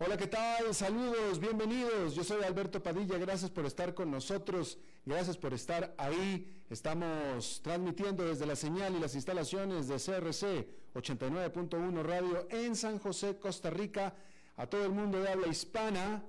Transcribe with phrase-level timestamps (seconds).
[0.00, 0.72] Hola, ¿qué tal?
[0.76, 2.14] Saludos, bienvenidos.
[2.14, 6.62] Yo soy Alberto Padilla, gracias por estar con nosotros, gracias por estar ahí.
[6.70, 13.40] Estamos transmitiendo desde la señal y las instalaciones de CRC 89.1 Radio en San José,
[13.40, 14.14] Costa Rica,
[14.54, 16.22] a todo el mundo de habla hispana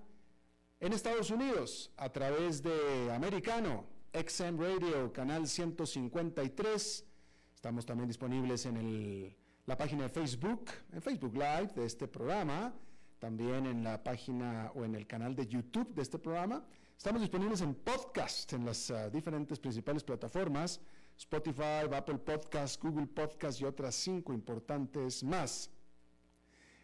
[0.80, 7.06] en Estados Unidos, a través de Americano, XM Radio, canal 153.
[7.54, 9.36] Estamos también disponibles en
[9.68, 12.74] la página de Facebook, en Facebook Live de este programa
[13.20, 16.64] también en la página o en el canal de YouTube de este programa.
[16.98, 20.82] Estamos disponibles en podcast en las ah, diferentes principales plataformas,
[21.18, 25.70] Spotify, Apple Podcast, Google Podcast y otras cinco importantes más.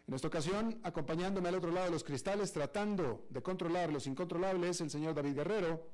[0.06, 4.80] En esta ocasión, acompañándome al otro lado de los cristales, tratando de controlar los incontrolables,
[4.80, 5.88] el señor David Guerrero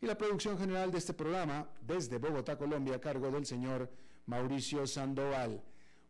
[0.00, 3.90] y la producción general de este programa desde Bogotá, Colombia, a cargo del señor
[4.26, 5.62] Mauricio Sandoval.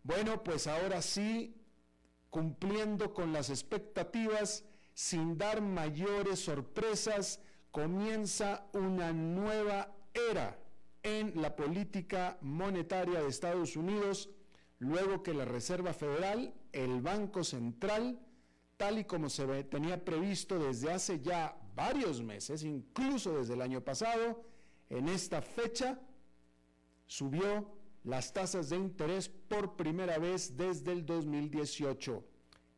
[0.03, 1.58] Bueno, pues ahora sí
[2.31, 7.41] cumpliendo con las expectativas, sin dar mayores sorpresas,
[7.71, 10.59] comienza una nueva era
[11.03, 14.31] en la política monetaria de Estados Unidos,
[14.79, 18.19] luego que la Reserva Federal, el Banco Central,
[18.77, 23.81] tal y como se tenía previsto desde hace ya varios meses, incluso desde el año
[23.81, 24.43] pasado,
[24.89, 26.01] en esta fecha
[27.07, 27.78] subió
[28.09, 32.25] las tasas de interés por primera vez desde el 2018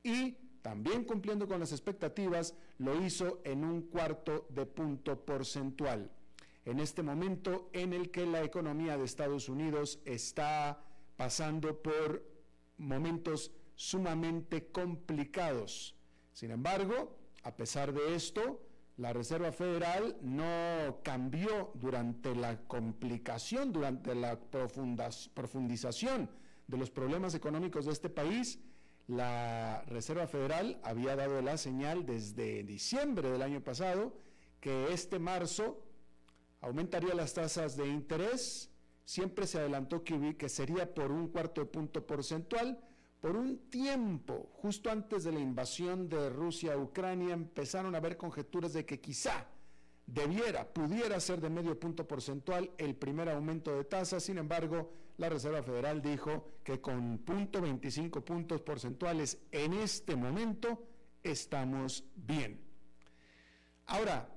[0.03, 6.11] y también cumpliendo con las expectativas, lo hizo en un cuarto de punto porcentual.
[6.65, 10.83] En este momento en el que la economía de Estados Unidos está
[11.17, 12.25] pasando por
[12.79, 15.95] momentos sumamente complicados.
[16.33, 18.61] Sin embargo, a pesar de esto,
[19.01, 26.29] la Reserva Federal no cambió durante la complicación, durante la profundización
[26.67, 28.59] de los problemas económicos de este país.
[29.07, 34.13] La Reserva Federal había dado la señal desde diciembre del año pasado
[34.61, 35.83] que este marzo
[36.61, 38.71] aumentaría las tasas de interés.
[39.07, 42.79] Siempre se adelantó que, sería por un cuarto de punto porcentual
[43.21, 48.17] por un tiempo, justo antes de la invasión de Rusia a Ucrania, empezaron a haber
[48.17, 49.47] conjeturas de que quizá
[50.07, 54.23] debiera, pudiera ser de medio punto porcentual el primer aumento de tasas.
[54.23, 60.83] Sin embargo, la Reserva Federal dijo que con punto 25 puntos porcentuales en este momento
[61.23, 62.59] estamos bien.
[63.87, 64.29] Ahora,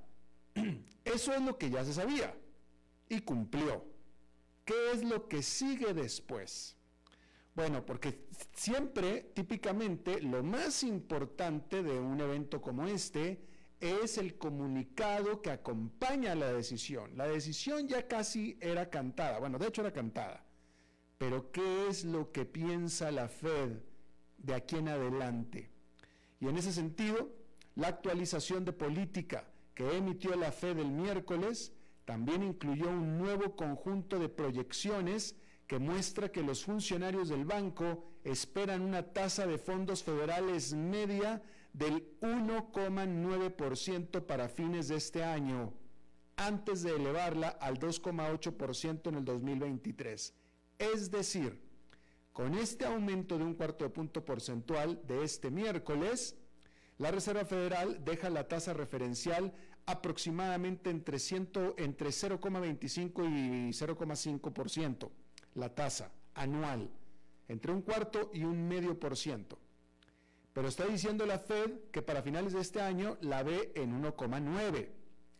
[1.06, 2.36] eso es lo que ya se sabía
[3.08, 3.86] y cumplió.
[4.66, 6.76] ¿Qué es lo que sigue después?
[7.56, 13.46] Bueno, porque siempre, típicamente, lo más importante de un evento como este
[13.80, 17.16] es el comunicado que acompaña la decisión.
[17.16, 20.44] La decisión ya casi era cantada, bueno, de hecho era cantada.
[21.20, 23.84] Pero ¿qué es lo que piensa la Fed
[24.38, 25.70] de aquí en adelante?
[26.40, 27.30] Y en ese sentido,
[27.76, 31.72] la actualización de política que emitió la Fed el miércoles
[32.06, 35.36] también incluyó un nuevo conjunto de proyecciones
[35.68, 41.42] que muestra que los funcionarios del banco esperan una tasa de fondos federales media
[41.74, 45.74] del 1,9% para fines de este año,
[46.36, 50.36] antes de elevarla al 2,8% en el 2023.
[50.78, 51.60] Es decir,
[52.32, 56.36] con este aumento de un cuarto de punto porcentual de este miércoles,
[56.98, 59.54] la Reserva Federal deja la tasa referencial
[59.86, 65.12] aproximadamente entre, entre 0,25 y 0,5%
[65.56, 66.90] la tasa anual,
[67.48, 69.58] entre un cuarto y un medio por ciento.
[70.54, 74.90] Pero está diciendo la Fed que para finales de este año la ve en 1,9.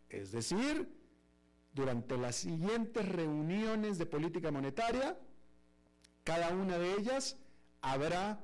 [0.08, 0.88] Es decir,
[1.72, 5.18] durante las siguientes reuniones de política monetaria,
[6.24, 7.36] cada una de ellas
[7.80, 8.40] habrá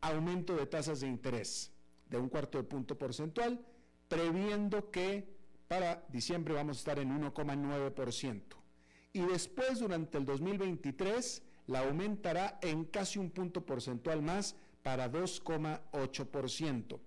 [0.00, 1.72] aumento de tasas de interés
[2.10, 3.64] de un cuarto de punto porcentual,
[4.08, 5.28] previendo que
[5.68, 8.59] para diciembre vamos a estar en 1,9%.
[9.12, 16.98] Y después, durante el 2023, la aumentará en casi un punto porcentual más para 2,8%.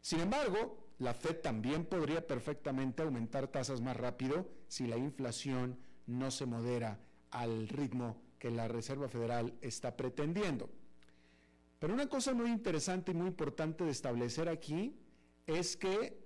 [0.00, 6.30] Sin embargo, la Fed también podría perfectamente aumentar tasas más rápido si la inflación no
[6.30, 7.00] se modera
[7.30, 10.68] al ritmo que la Reserva Federal está pretendiendo.
[11.78, 14.94] Pero una cosa muy interesante y muy importante de establecer aquí
[15.46, 16.16] es que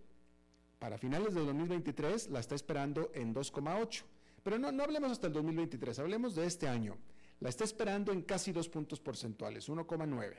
[0.79, 4.05] para finales de 2023 la está esperando en 2,8.
[4.47, 6.97] Pero no, no hablemos hasta el 2023, hablemos de este año.
[7.41, 10.37] La está esperando en casi dos puntos porcentuales, 1,9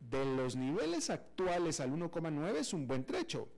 [0.00, 3.50] de los niveles actuales al 1,9 es un buen trecho.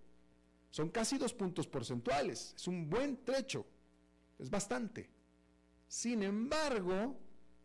[0.71, 2.53] Son casi dos puntos porcentuales.
[2.57, 3.65] Es un buen trecho.
[4.41, 5.09] Es bastante.
[5.87, 7.17] Sin embargo,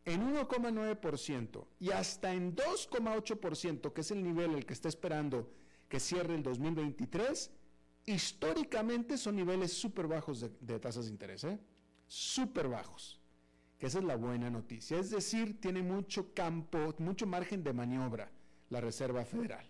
[0.05, 5.51] en 1,9% y hasta en 2,8%, que es el nivel el que está esperando
[5.89, 7.49] que cierre el 2023,
[8.05, 11.43] históricamente son niveles súper bajos de, tasas de interés.
[11.43, 11.59] ¿eh?
[12.07, 13.19] Súper bajos.
[13.77, 14.99] Que esa es la buena noticia.
[14.99, 18.31] Es decir, tiene mucho campo, mucho margen de maniobra
[18.69, 19.65] la Reserva Federal.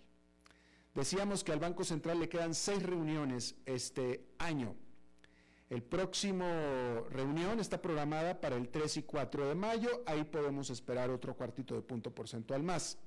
[0.94, 4.76] Decíamos que al Banco Central le quedan seis reuniones este año.
[5.70, 6.46] El próximo
[7.10, 11.74] reunión está programada para el 3 y 4 de mayo, ahí podemos esperar otro cuartito
[11.74, 13.00] de punto porcentual más.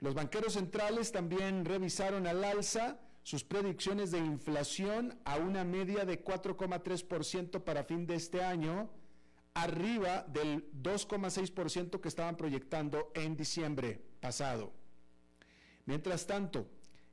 [0.00, 6.24] Los banqueros centrales también revisaron al alza sus predicciones de inflación a una media de
[6.24, 8.90] 4,3% para fin de este año,
[9.54, 14.72] arriba del 2,6% que estaban proyectando en diciembre pasado.
[15.86, 16.66] Mientras tanto,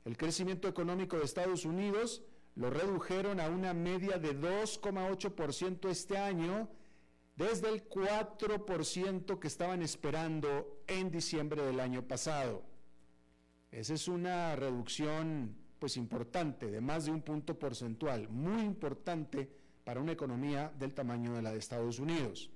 [0.04, 2.22] el crecimiento económico de Estados Unidos
[2.56, 6.68] lo redujeron a una media de 2,8% este año,
[7.36, 12.64] desde el 4% que estaban esperando en diciembre del año pasado.
[13.70, 19.50] Esa es una reducción pues importante, de más de un punto porcentual, muy importante
[19.82, 22.50] para una economía del tamaño de la de Estados Unidos.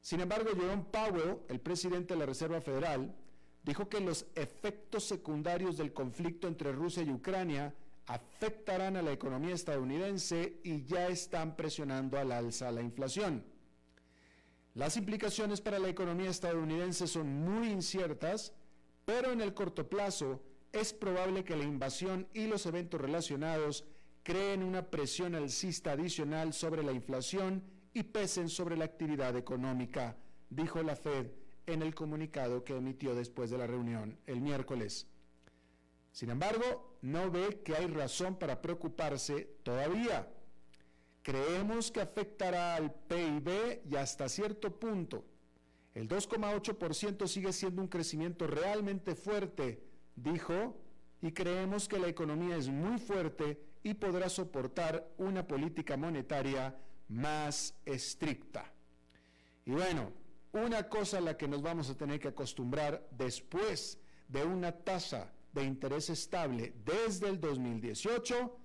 [0.00, 3.14] Sin embargo, Jerome Powell, el presidente de la Reserva Federal,
[3.62, 7.72] dijo que los efectos secundarios del conflicto entre Rusia y Ucrania
[8.06, 13.44] afectarán a la economía estadounidense y ya están presionando al alza la inflación.
[14.74, 18.52] Las implicaciones para la economía estadounidense son muy inciertas,
[19.04, 20.42] pero en el corto plazo
[20.72, 23.84] es probable que la invasión y los eventos relacionados
[24.22, 30.16] creen una presión alcista adicional sobre la inflación y pesen sobre la actividad económica,
[30.48, 31.26] dijo la Fed
[31.66, 35.06] en el comunicado que emitió después de la reunión el miércoles.
[36.10, 40.28] Sin embargo, no ve que hay razón para preocuparse todavía.
[41.22, 45.24] Creemos que afectará al PIB y hasta cierto punto.
[45.94, 49.82] El 2,8% sigue siendo un crecimiento realmente fuerte,
[50.16, 50.76] dijo,
[51.20, 56.76] y creemos que la economía es muy fuerte y podrá soportar una política monetaria
[57.08, 58.72] más estricta.
[59.64, 60.12] Y bueno,
[60.52, 63.98] una cosa a la que nos vamos a tener que acostumbrar después
[64.28, 68.56] de una tasa de interés estable desde el 2018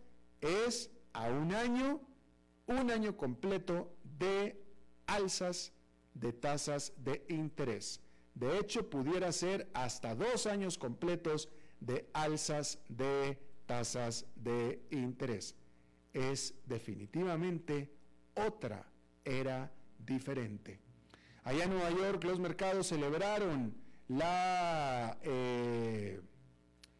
[0.42, 2.02] es a un año,
[2.68, 4.64] un año completo de
[5.06, 5.74] alzas
[6.14, 8.02] de tasas de interés.
[8.38, 15.56] De hecho, pudiera ser hasta dos años completos de alzas de tasas de interés.
[16.14, 17.92] Es definitivamente
[18.36, 18.86] otra
[19.26, 20.80] era diferente.
[21.46, 23.76] Allá en Nueva York los mercados celebraron
[24.08, 26.22] la eh,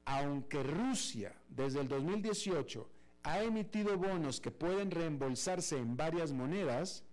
[0.03, 2.89] Aunque Rusia desde el 2018
[3.23, 7.05] ha emitido bonos que pueden reembolsarse en varias monedas,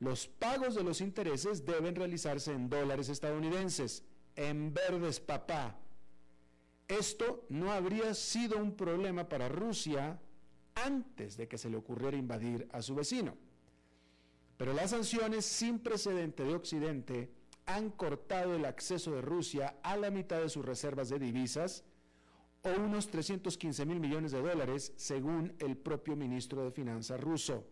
[0.00, 4.04] los pagos de los intereses deben realizarse en dólares estadounidenses,
[4.36, 5.78] en verdes papá.
[6.88, 10.20] Esto no habría sido un problema para Rusia
[10.74, 13.36] antes de que se le ocurriera invadir a su vecino.
[14.56, 17.30] Pero las sanciones sin precedente de Occidente
[17.66, 21.84] han cortado el acceso de Rusia a la mitad de sus reservas de divisas,
[22.62, 27.66] o unos 315 mil millones de dólares, según el propio ministro de Finanzas ruso.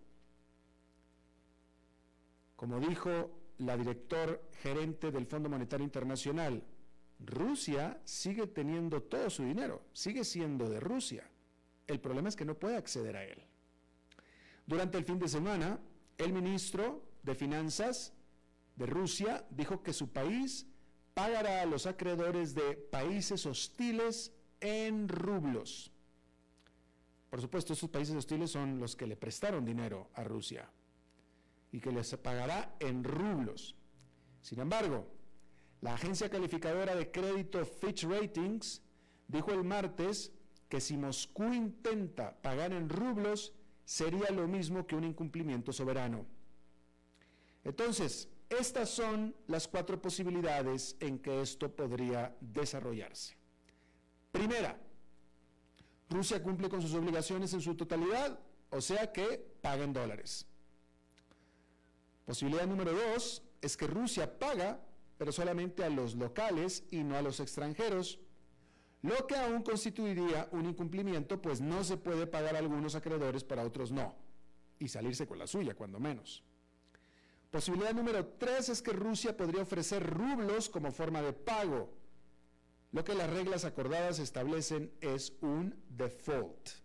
[2.57, 3.31] Como dijo
[3.67, 6.63] la director gerente del Fondo Monetario Internacional,
[7.19, 11.29] Rusia sigue teniendo todo su dinero, sigue siendo de Rusia.
[11.87, 13.43] El problema es que no puede acceder a él.
[14.67, 15.79] Durante el fin de semana,
[16.19, 18.13] el ministro de Finanzas
[18.77, 20.67] de Rusia dijo que su país
[21.15, 25.93] pagará a los acreedores de países hostiles en rublos.
[27.31, 30.69] Por supuesto, estos países hostiles son los que le prestaron dinero a Rusia
[31.73, 33.75] y que les pagará en rublos.
[34.43, 35.09] Sin embargo,
[35.81, 38.83] la agencia calificadora de crédito Fitch Ratings
[39.27, 40.33] dijo el martes
[40.69, 43.53] que si Moscú intenta pagar en rublos,
[43.85, 46.25] sería lo mismo que un incumplimiento soberano.
[47.65, 53.37] Entonces, estas son las cuatro posibilidades en que esto podría desarrollarse.
[54.31, 54.79] Primera,
[56.09, 58.39] Rusia cumple con sus obligaciones en su totalidad,
[58.71, 60.47] o sea que paga en dólares.
[62.25, 64.81] Posibilidad número dos es que Rusia paga,
[65.19, 68.19] pero solamente a los locales y no a los extranjeros,
[69.03, 73.65] lo que aún constituiría un incumplimiento, pues no se puede pagar a algunos acreedores para
[73.65, 74.15] otros no,
[74.79, 76.45] y salirse con la suya, cuando menos.
[77.51, 81.93] Posibilidad número tres es que Rusia podría ofrecer rublos como forma de pago,
[82.93, 86.82] lo que las reglas acordadas establecen es un default.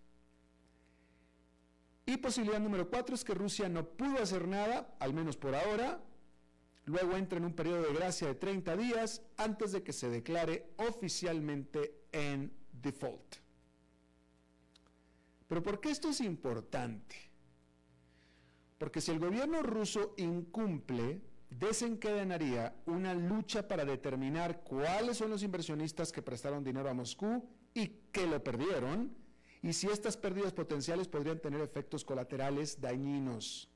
[2.08, 6.02] Y posibilidad número cuatro es que Rusia no pudo hacer nada, al menos por ahora,
[6.86, 10.72] luego entra en un periodo de gracia de 30 días antes de que se declare
[10.78, 13.36] oficialmente en default.
[15.50, 17.18] Pero ¿por qué esto es importante?
[18.78, 26.14] Porque si el gobierno ruso incumple desencadenaría una lucha para determinar cuáles son los inversionistas
[26.14, 29.27] que prestaron dinero a Moscú y que lo perdieron,
[29.62, 33.70] y si estas pérdidas potenciales podrían tener efectos colaterales dañinos.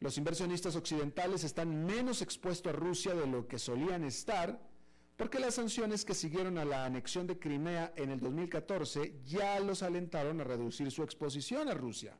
[0.00, 4.60] Los inversionistas occidentales están menos expuestos a Rusia de lo que solían estar,
[5.16, 9.84] porque las sanciones que siguieron a la anexión de Crimea en el 2014 ya los
[9.84, 12.18] alentaron a reducir su exposición a Rusia.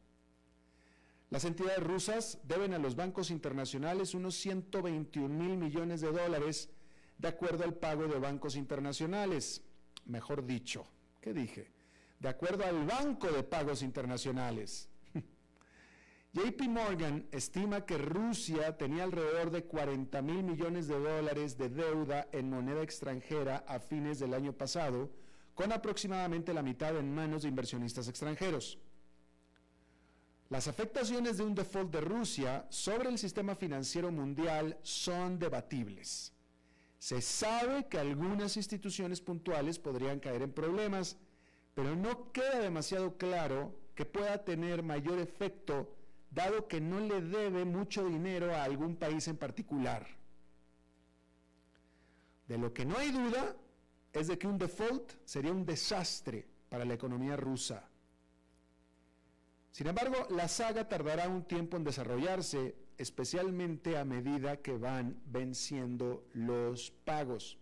[1.31, 6.71] Las entidades rusas deben a los bancos internacionales unos 121 mil millones de dólares
[7.19, 9.63] de acuerdo al pago de bancos internacionales.
[10.05, 10.87] Mejor dicho,
[11.21, 11.72] ¿qué dije?
[12.23, 14.89] De acuerdo al Banco de Pagos Internacionales.
[16.33, 22.29] JP Morgan estima que Rusia tenía alrededor de 40 mil millones de dólares de deuda
[22.31, 25.11] en moneda extranjera a fines del año pasado,
[25.57, 28.79] con aproximadamente la mitad en manos de inversionistas extranjeros.
[30.49, 36.33] Las afectaciones de un default de Rusia sobre el sistema financiero mundial son debatibles.
[37.01, 41.17] Se sabe que algunas instituciones puntuales podrían caer en problemas,
[41.75, 45.95] pero no queda demasiado claro que pueda tener mayor efecto
[46.31, 50.07] dado que no le debe mucho dinero a algún país en particular.
[52.49, 53.57] De lo que no hay duda
[54.13, 57.89] es de que un default sería un desastre para la economía rusa.
[59.71, 66.27] Sin embargo, la saga tardará un tiempo en desarrollarse, especialmente a medida que van venciendo
[66.35, 67.59] los pagos.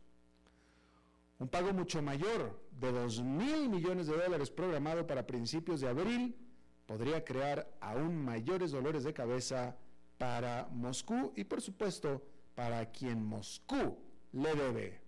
[1.41, 6.37] Un pago mucho mayor de 2 mil millones de dólares programado para principios de abril
[6.87, 9.75] podría crear aún mayores dolores de cabeza
[10.19, 12.23] para Moscú y por supuesto
[12.55, 13.97] para quien Moscú
[14.33, 15.01] le debe.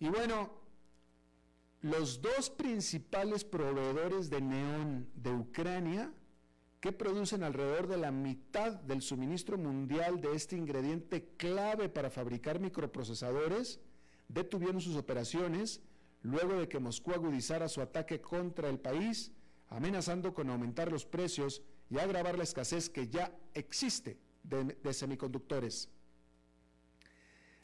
[0.00, 0.50] Y bueno,
[1.82, 6.10] los dos principales proveedores de neón de Ucrania
[6.82, 12.58] que producen alrededor de la mitad del suministro mundial de este ingrediente clave para fabricar
[12.58, 13.78] microprocesadores,
[14.26, 15.80] detuvieron sus operaciones
[16.22, 19.30] luego de que Moscú agudizara su ataque contra el país,
[19.68, 25.88] amenazando con aumentar los precios y agravar la escasez que ya existe de, semiconductores.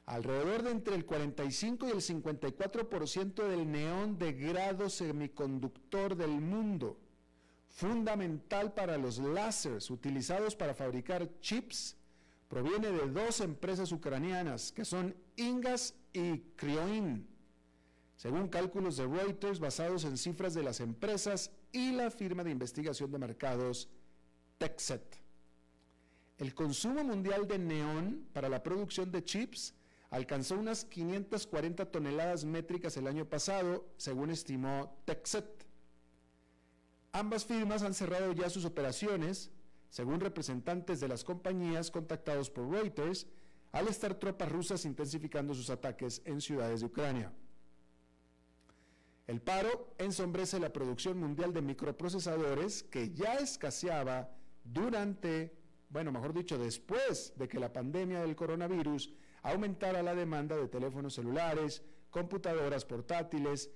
[0.06, 7.00] Alrededor de entre el 45 y el 54% del neón de grado semiconductor del mundo
[7.78, 11.96] fundamental para los láseres utilizados para fabricar chips
[12.48, 17.24] proviene de dos empresas ucranianas que son Ingas y Crioin,
[18.16, 23.12] según cálculos de Reuters basados en cifras de las empresas y la firma de investigación
[23.12, 23.88] de mercados
[24.58, 25.16] Texet.
[26.36, 29.72] El consumo mundial de neón para la producción de chips
[30.10, 35.57] alcanzó unas 540 toneladas métricas el año pasado, según estimó Texet.
[37.12, 39.50] Ambas firmas han cerrado ya sus operaciones,
[39.88, 43.26] según representantes de las compañías contactados por Reuters,
[43.72, 47.32] al estar tropas rusas intensificando sus ataques en ciudades de Ucrania.
[49.26, 54.30] El paro ensombrece la producción mundial de microprocesadores que ya escaseaba
[54.64, 55.54] durante,
[55.90, 59.12] bueno, mejor dicho, después de que la pandemia del coronavirus
[59.42, 63.70] aumentara la demanda de teléfonos celulares, computadoras portátiles,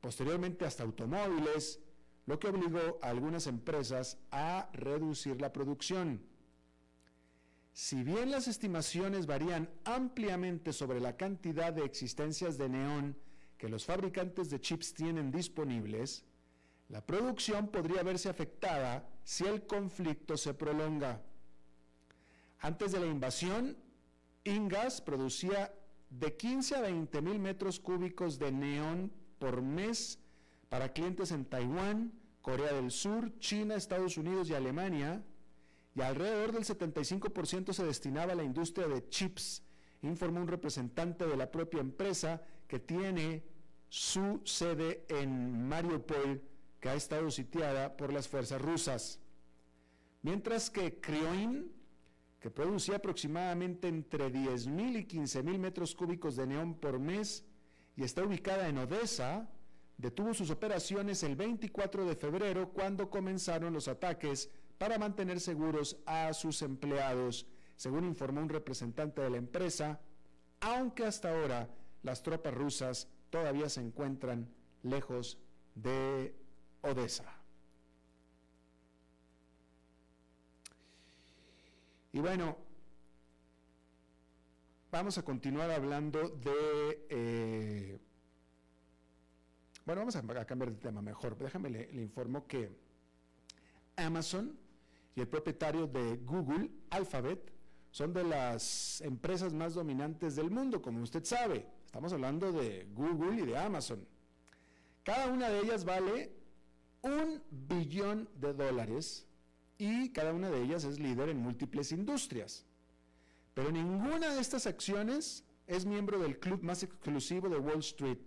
[0.00, 1.80] posteriormente hasta automóviles,
[2.26, 6.22] lo que obligó a algunas empresas a reducir la producción.
[7.72, 13.16] Si bien las estimaciones varían ampliamente sobre la cantidad de existencias de neón
[13.58, 16.24] que los fabricantes de chips tienen disponibles,
[16.88, 21.22] la producción podría verse afectada si el conflicto se prolonga.
[22.60, 23.76] Antes de la invasión,
[24.44, 25.74] Ingas producía
[26.10, 30.20] de 15 a 20 mil metros cúbicos de neón por mes
[30.74, 32.12] para clientes en Taiwán,
[32.42, 35.24] Corea del Sur, China, Estados Unidos y Alemania,
[35.94, 39.62] y alrededor del 75% se destinaba a la industria de chips,
[40.02, 43.44] informó un representante de la propia empresa que tiene
[43.88, 46.42] su sede en Mariupol,
[46.80, 49.20] que ha estado sitiada por las fuerzas rusas.
[50.22, 51.70] Mientras que Crioin,
[52.40, 57.44] que producía aproximadamente entre 10.000 y 15.000 metros cúbicos de neón por mes
[57.94, 59.53] y está ubicada en Odessa,
[59.98, 66.32] detuvo sus operaciones el 24 de febrero cuando comenzaron los ataques para mantener seguros a
[66.32, 70.00] sus empleados, según informó un representante de la empresa,
[70.60, 71.68] aunque hasta ahora
[72.02, 74.48] las tropas rusas todavía se encuentran
[74.82, 75.38] lejos
[75.74, 76.34] de
[76.82, 77.24] Odessa.
[82.12, 82.56] Y bueno,
[84.92, 87.98] vamos a continuar hablando de eh,
[89.84, 91.36] bueno, vamos a, cambiar de tema mejor.
[91.36, 92.70] Déjame le, informo que
[93.96, 94.58] Amazon
[95.14, 97.52] y el propietario de Google, Alphabet,
[97.90, 101.66] son de las empresas más dominantes del mundo, como usted sabe.
[101.86, 104.06] Estamos hablando de Google y de Amazon.
[105.04, 106.32] Cada una de ellas vale
[107.02, 109.26] un billón de dólares
[109.78, 112.64] y cada una de ellas es líder en múltiples industrias.
[113.52, 118.18] Pero ninguna de estas acciones es miembro del club más exclusivo de Wall Street,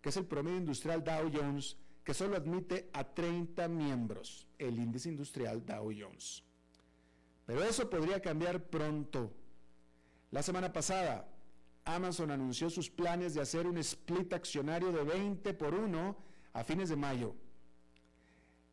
[0.00, 5.08] que es el promedio industrial Dow Jones, que solo admite a 30 miembros, el índice
[5.08, 6.42] industrial Dow Jones.
[7.44, 9.32] Pero eso podría cambiar pronto.
[10.30, 11.28] La semana pasada,
[11.84, 16.16] Amazon anunció sus planes de hacer un split accionario de 20 por 1
[16.52, 17.34] a fines de mayo.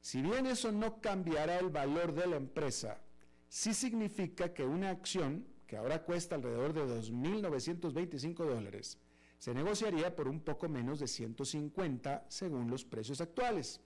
[0.02, 3.02] Si bien eso no cambiará el valor de la empresa,
[3.48, 8.98] sí significa que una acción, que ahora cuesta alrededor de 2.925 dólares,
[9.38, 13.82] se negociaría por un poco menos de 150 según los precios actuales.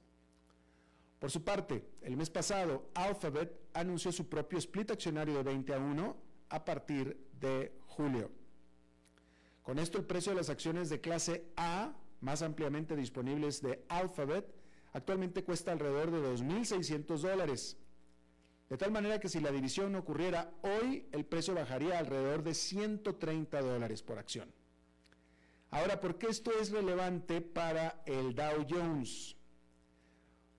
[1.20, 5.80] Por su parte, el mes pasado, Alphabet anunció su propio split accionario de 20 a
[5.80, 6.18] 1
[6.50, 8.32] a partir de julio.
[9.64, 14.46] Con esto, el precio de las acciones de clase A, más ampliamente disponibles de Alphabet,
[14.94, 17.78] actualmente cuesta alrededor de 2.600 dólares.
[18.70, 23.62] De tal manera que si la división ocurriera hoy, el precio bajaría alrededor de 130
[23.62, 24.52] dólares por acción.
[25.72, 29.36] Ahora, ¿por qué esto es relevante para el Dow Jones?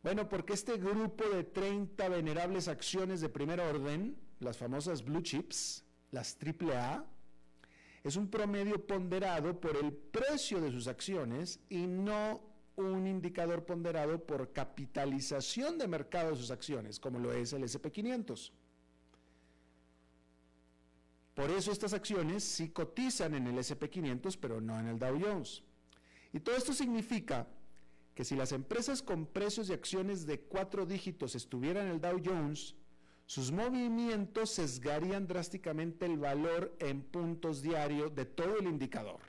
[0.03, 5.85] Bueno, porque este grupo de 30 venerables acciones de primer orden, las famosas blue chips,
[6.13, 7.05] las AAA,
[8.05, 12.41] es un promedio ponderado por el precio de sus acciones y no
[12.77, 18.53] un indicador ponderado por capitalización de mercado de sus acciones, como lo es el SP500.
[21.41, 25.63] Por eso estas acciones sí cotizan en el SP500, pero no en el Dow Jones.
[26.35, 27.49] Y todo esto significa
[28.15, 32.21] que si las empresas con precios de acciones de cuatro dígitos estuvieran en el Dow
[32.23, 32.75] Jones,
[33.25, 39.21] sus movimientos sesgarían drásticamente el valor en puntos diarios de todo el indicador.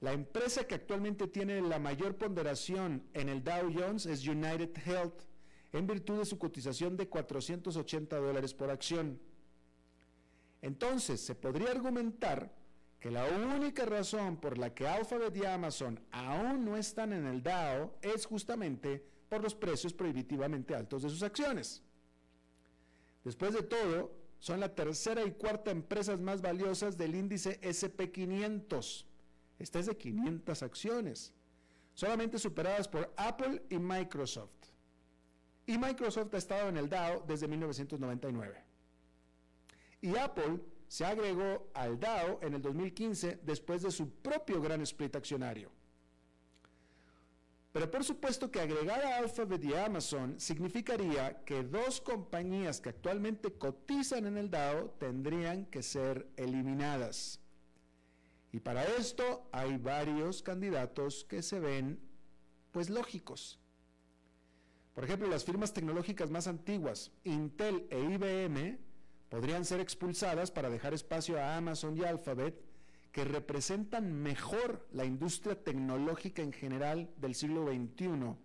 [0.00, 5.20] La empresa que actualmente tiene la mayor ponderación en el Dow Jones es United Health,
[5.74, 9.20] en virtud de su cotización de 480 dólares por acción.
[10.62, 12.50] Entonces, se podría argumentar
[13.00, 17.42] que la única razón por la que Alphabet y Amazon aún no están en el
[17.42, 21.82] Dow es justamente por los precios prohibitivamente altos de sus acciones.
[23.24, 29.04] Después de todo, son la tercera y cuarta empresas más valiosas del índice SP500.
[29.58, 31.32] Esta es de 500 acciones,
[31.94, 34.50] solamente superadas por Apple y Microsoft.
[35.66, 38.71] Y Microsoft ha estado en el Dow desde 1999.
[40.02, 45.16] Y Apple se agregó al Dow en el 2015 después de su propio gran split
[45.16, 45.70] accionario.
[47.72, 53.54] Pero por supuesto que agregar a Alphabet y Amazon significaría que dos compañías que actualmente
[53.54, 57.40] cotizan en el Dow tendrían que ser eliminadas.
[58.52, 61.98] Y para esto hay varios candidatos que se ven
[62.70, 63.58] pues lógicos.
[64.94, 68.78] Por ejemplo, las firmas tecnológicas más antiguas, Intel e IBM,
[69.32, 72.54] podrían ser expulsadas para dejar espacio a Amazon y Alphabet
[73.12, 78.36] que representan mejor la industria tecnológica en general del siglo XXI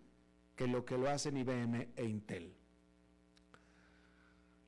[0.56, 2.56] que lo que lo hacen IBM e Intel.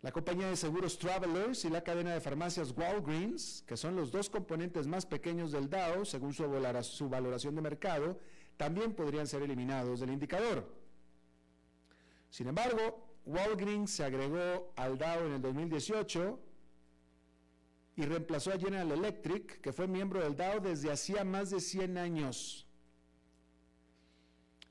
[0.02, 4.30] La compañía de seguros Travelers y la cadena de farmacias Walgreens, que son los dos
[4.30, 6.44] componentes más pequeños del Dow según su,
[6.84, 8.20] su valoración de mercado,
[8.58, 10.70] también podrían ser eliminados del indicador.
[12.30, 16.40] Sin embargo, Walgreens se agregó al Dow en el 2018
[17.96, 21.98] y reemplazó a General Electric, que fue miembro del Dow desde hacía más de 100
[21.98, 22.66] años.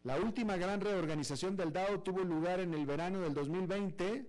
[0.04, 4.26] La última gran reorganización del Dow tuvo lugar en el verano del 2020,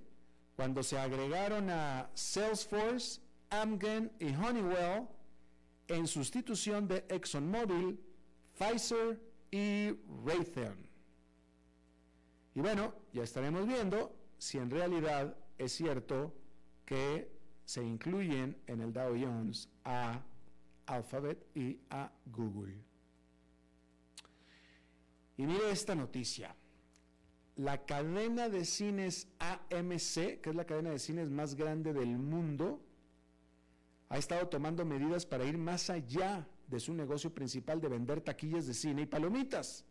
[0.56, 5.08] cuando se agregaron a Salesforce, Amgen y Honeywell
[5.88, 8.00] en sustitución de ExxonMobil,
[8.58, 9.92] Pfizer y
[10.26, 10.89] Raytheon.
[12.60, 16.36] Y bueno, ya estaremos viendo si en realidad es cierto
[16.84, 17.32] que
[17.64, 20.22] se incluyen en el Dow Jones a
[20.86, 22.84] Alphabet y a Google.
[25.38, 26.54] Y mire esta noticia.
[27.56, 32.82] La cadena de cines AMC, que es la cadena de cines más grande del mundo,
[34.10, 38.68] ha estado tomando medidas para ir más allá de su negocio principal de vender taquillas
[38.68, 39.86] de cine y palomitas.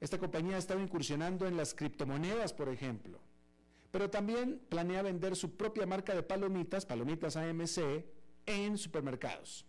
[0.00, 3.20] Esta compañía ha estado incursionando en las criptomonedas, por ejemplo
[3.90, 8.04] pero también planea vender su propia marca de palomitas, palomitas AMC,
[8.46, 9.64] en supermercados.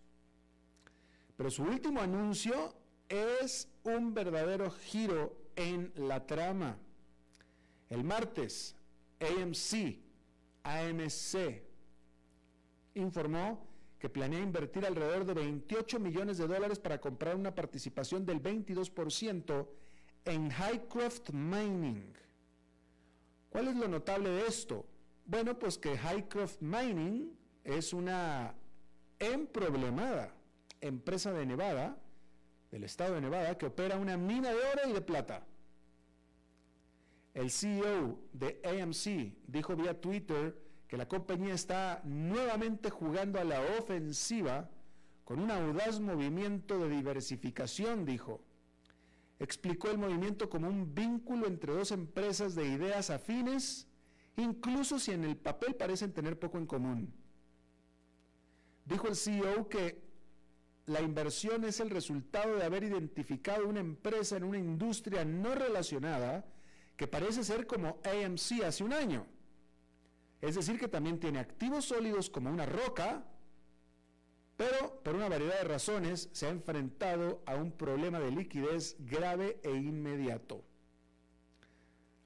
[1.37, 2.73] Pero su último anuncio
[3.07, 6.77] es un verdadero giro en la trama.
[7.89, 8.75] El martes,
[9.19, 9.99] AMC,
[10.63, 11.63] AMC,
[12.95, 13.65] informó
[13.99, 19.67] que planea invertir alrededor de 28 millones de dólares para comprar una participación del 22%
[20.25, 22.19] en Highcroft Mining
[23.49, 24.85] ¿Cuál es lo notable de esto?
[25.25, 28.53] Bueno, pues que Highcroft Mining es una
[29.17, 30.33] emproblemada
[30.81, 31.97] empresa de Nevada,
[32.71, 35.45] del estado de Nevada, que opera una mina de oro y de plata.
[37.33, 40.55] El CEO de AMC dijo vía Twitter
[40.87, 44.69] que la compañía está nuevamente jugando a la ofensiva
[45.23, 48.41] con un audaz movimiento de diversificación, dijo
[49.39, 53.87] explicó el movimiento como un vínculo entre dos empresas de ideas afines,
[54.37, 57.13] incluso si en el papel parecen tener poco en común.
[58.85, 60.09] Dijo el CEO que
[60.85, 66.45] la inversión es el resultado de haber identificado una empresa en una industria no relacionada
[66.97, 69.25] que parece ser como AMC hace un año.
[70.41, 73.23] Es decir, que también tiene activos sólidos como una roca,
[74.59, 79.57] pero por una variedad de razones se ha enfrentado a un problema de liquidez grave
[79.63, 80.65] e inmediato.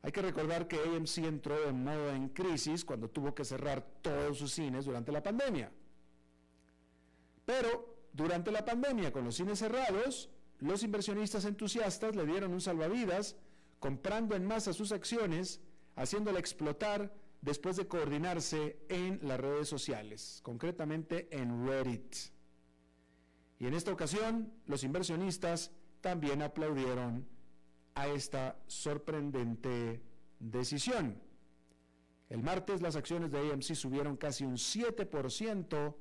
[0.02, 4.40] Hay que recordar que AMC entró en modo en crisis cuando tuvo que cerrar todos
[4.40, 5.72] sus cines durante la pandemia.
[7.46, 13.36] Pero durante la pandemia, con los cines cerrados, los inversionistas entusiastas le dieron un salvavidas
[13.80, 15.62] comprando en masa sus acciones,
[15.96, 17.14] haciéndola explotar
[17.44, 22.16] después de coordinarse en las redes sociales, concretamente en Reddit.
[23.60, 27.28] Y en esta ocasión, los inversionistas también aplaudieron
[27.96, 30.02] a esta sorprendente
[30.40, 31.22] decisión.
[32.30, 35.96] El martes las acciones de AMC subieron casi un 7%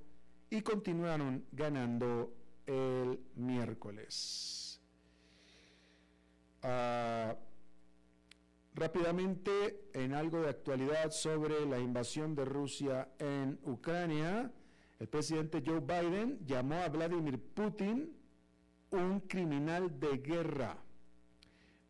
[0.48, 2.32] y continuaron ganando
[2.66, 4.80] el miércoles.
[6.62, 7.36] Ah,
[8.74, 14.50] Rápidamente, en algo de actualidad sobre la invasión de Rusia en Ucrania,
[14.98, 18.16] el presidente Joe Biden llamó a Vladimir Putin
[18.90, 20.78] un criminal de guerra,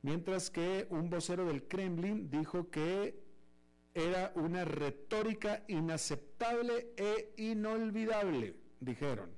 [0.02, 3.22] mientras que un vocero del Kremlin dijo que
[3.94, 9.30] era una retórica inaceptable e inolvidable, dijeron.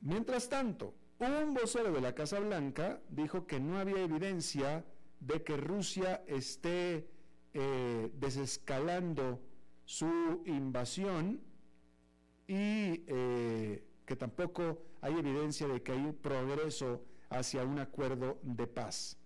[0.00, 4.84] Mientras tanto, un vocero de la Casa Blanca dijo que no había evidencia
[5.20, 7.08] de que Rusia esté
[7.54, 9.40] eh, desescalando
[9.84, 11.40] su invasión
[12.46, 18.66] y eh, que tampoco hay evidencia de que hay un progreso hacia un acuerdo de
[18.66, 19.18] paz.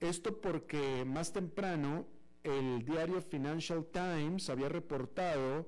[0.00, 2.06] Esto porque más temprano
[2.42, 5.66] el diario Financial Times había reportado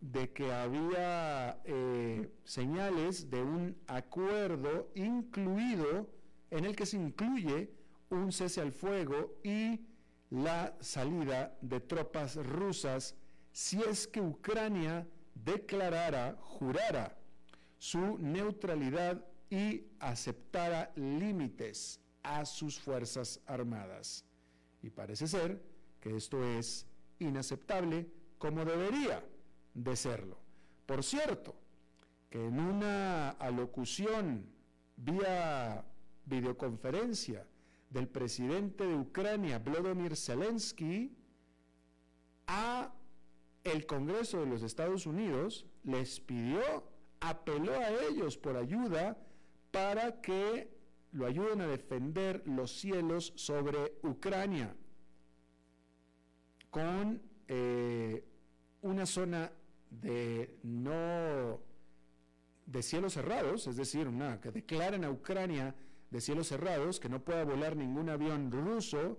[0.00, 6.08] de que había eh, señales de un acuerdo incluido
[6.50, 7.70] en el que se incluye
[8.16, 9.80] un cese al fuego y
[10.30, 13.14] la salida de tropas rusas
[13.52, 17.16] si es que Ucrania declarara, jurara
[17.78, 24.24] su neutralidad y aceptara límites a sus fuerzas armadas.
[24.82, 25.62] Y parece ser
[26.00, 26.86] que esto es
[27.18, 29.24] inaceptable como debería
[29.72, 30.38] de serlo.
[30.84, 31.54] Por cierto,
[32.28, 34.50] que en una alocución
[34.96, 35.84] vía
[36.24, 37.46] videoconferencia
[37.90, 41.16] del presidente de Ucrania, Vladimir Zelensky,
[42.46, 42.92] a
[43.64, 46.60] el Congreso de los Estados Unidos les pidió,
[47.20, 49.18] apeló a ellos por ayuda
[49.70, 50.70] para que
[51.12, 54.74] lo ayuden a defender los cielos sobre Ucrania
[56.70, 58.24] con eh,
[58.82, 59.50] una zona
[59.90, 61.60] de no
[62.66, 65.74] de cielos cerrados, es decir, una, que declaren a Ucrania
[66.10, 69.18] de cielos cerrados, que no pueda volar ningún avión ruso,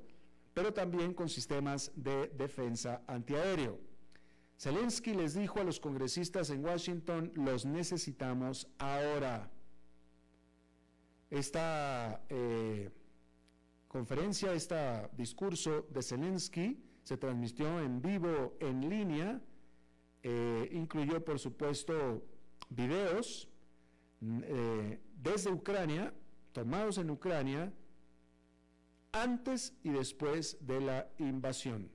[0.53, 3.79] pero también con sistemas de defensa antiaéreo.
[4.57, 9.51] Zelensky les dijo a los congresistas en Washington, los necesitamos ahora.
[11.29, 12.89] Esta eh,
[13.87, 14.75] conferencia, este
[15.15, 19.41] discurso de Zelensky se transmitió en vivo en línea,
[20.23, 22.25] eh, incluyó por supuesto
[22.69, 23.47] videos
[24.21, 26.13] eh, desde Ucrania,
[26.57, 27.71] tomados en Ucrania,
[29.11, 31.87] antes y después de la invasión.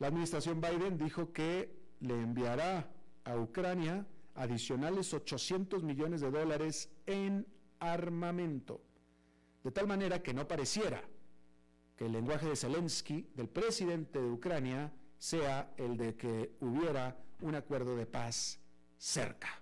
[0.00, 2.90] La administración Biden dijo que le enviará
[3.22, 7.46] a Ucrania adicionales 800 millones de dólares en
[7.78, 8.82] armamento,
[9.62, 11.04] de tal manera que no pareciera
[11.94, 17.54] que el lenguaje de Zelensky, del presidente de Ucrania, sea el de que hubiera un
[17.54, 18.58] acuerdo de paz
[18.98, 19.61] cerca.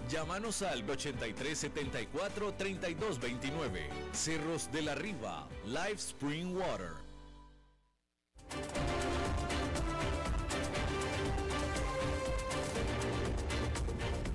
[0.11, 3.89] Llámanos al 83 74 32 29.
[4.11, 6.91] Cerros de la Riva, Live Spring Water.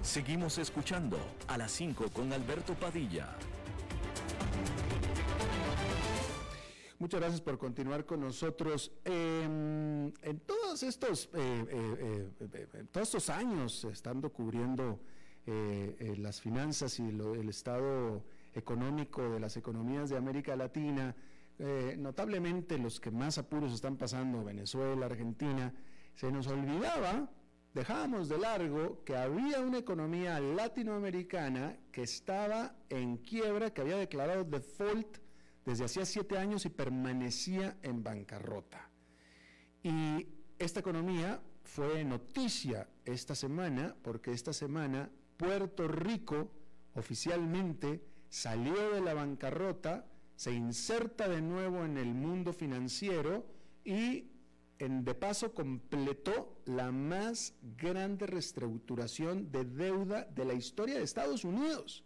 [0.01, 3.37] Seguimos escuchando a las 5 con Alberto Padilla.
[6.99, 8.93] Muchas gracias por continuar con nosotros.
[9.05, 14.99] Em, en todos estos, eh, eh, eh, todos estos años, estando cubriendo
[15.46, 21.14] las finanzas y el estado económico de las economías de América Latina,
[21.98, 25.72] notablemente los que más apuros están pasando, Venezuela, Argentina,
[26.14, 27.30] se nos olvidaba,
[27.74, 34.44] dejábamos de largo que había una economía latinoamericana que estaba en quiebra, que había declarado
[34.44, 35.18] default
[35.64, 38.88] desde hacía siete años y permanecía en bancarrota.
[39.82, 40.26] Y
[40.59, 46.51] esta economía fue noticia esta semana, porque esta semana Puerto Rico
[46.94, 53.46] oficialmente salió de la bancarrota, se inserta de nuevo en el mundo financiero
[53.85, 54.31] y
[54.79, 61.44] en, de paso completó la más grande reestructuración de deuda de la historia de Estados
[61.44, 62.05] Unidos.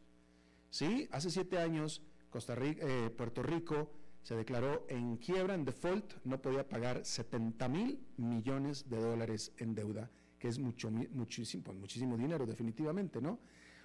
[0.71, 1.09] ¿Sí?
[1.11, 3.91] Hace siete años Costa Rica, eh, Puerto Rico
[4.23, 9.75] se declaró en quiebra, en default, no podía pagar 70 mil millones de dólares en
[9.75, 13.39] deuda, que es mucho, muchísimo, pues, muchísimo dinero definitivamente, ¿no?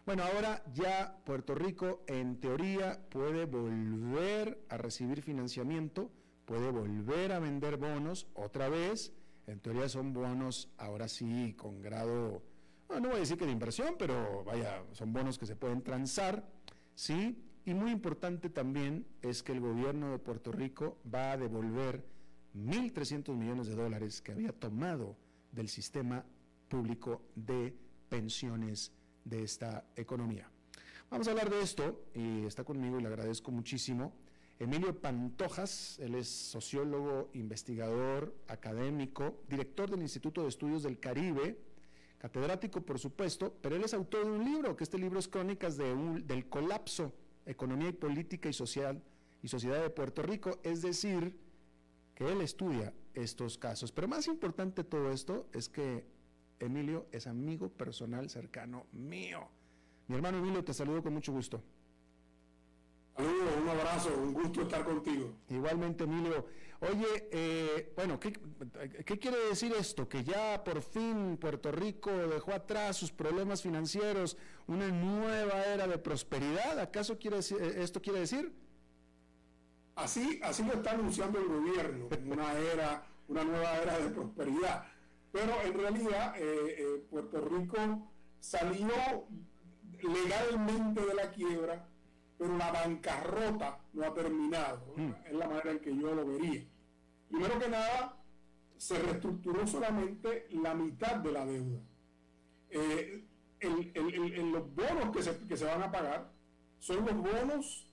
[0.05, 6.09] Bueno, ahora ya Puerto Rico en teoría puede volver a recibir financiamiento,
[6.45, 9.11] puede volver a vender bonos otra vez,
[9.47, 12.41] en teoría son bonos ahora sí con grado,
[12.89, 16.47] no voy a decir que de inversión, pero vaya, son bonos que se pueden transar,
[16.93, 17.43] ¿sí?
[17.65, 22.05] Y muy importante también es que el gobierno de Puerto Rico va a devolver
[22.55, 25.17] 1.300 millones de dólares que había tomado
[25.51, 26.25] del sistema
[26.67, 27.75] público de
[28.10, 28.91] pensiones
[29.23, 30.49] de esta economía.
[31.10, 34.13] Vamos a hablar de esto y está conmigo y le agradezco muchísimo.
[34.58, 41.60] Emilio Pantojas, él es sociólogo, investigador, académico, director del Instituto de Estudios del Caribe,
[42.17, 45.78] catedrático por supuesto, pero él es autor de un libro, que este libro es Crónicas
[45.78, 47.13] del Colapso
[47.45, 49.01] Economía y Política y Social
[49.43, 51.38] y Sociedad de Puerto Rico, es decir,
[52.15, 53.91] que él estudia estos casos.
[53.91, 56.06] Pero más importante todo esto es que
[56.59, 59.47] Emilio es amigo personal cercano mío.
[60.07, 61.61] Mi hermano Emilio, te saludo con mucho gusto.
[63.15, 65.33] Saludos, un abrazo, un gusto estar contigo.
[65.49, 66.45] Igualmente, Emilio.
[66.81, 68.33] Oye, eh, bueno, ¿qué,
[69.19, 70.07] quiere decir esto?
[70.09, 74.37] Que ya por fin Puerto Rico dejó atrás sus problemas financieros,
[74.67, 76.77] una nueva era de prosperidad.
[76.79, 78.53] ¿Acaso quiere eh, esto quiere decir?
[79.95, 84.85] Así, así lo está anunciando el gobierno, una era, una nueva era de prosperidad.
[85.36, 87.78] Pero en realidad eh, Puerto Rico
[88.39, 89.28] salió
[90.02, 91.89] legalmente de la quiebra
[92.38, 94.93] pero la bancarrota no ha terminado.
[94.95, 95.12] Mm.
[95.26, 96.63] Es la manera en que yo lo vería.
[97.30, 98.17] Primero que nada,
[98.78, 101.80] se reestructuró solamente la mitad de la deuda.
[102.69, 103.26] Eh,
[103.62, 106.32] los bonos que se, que se van a pagar
[106.80, 107.88] son los bonos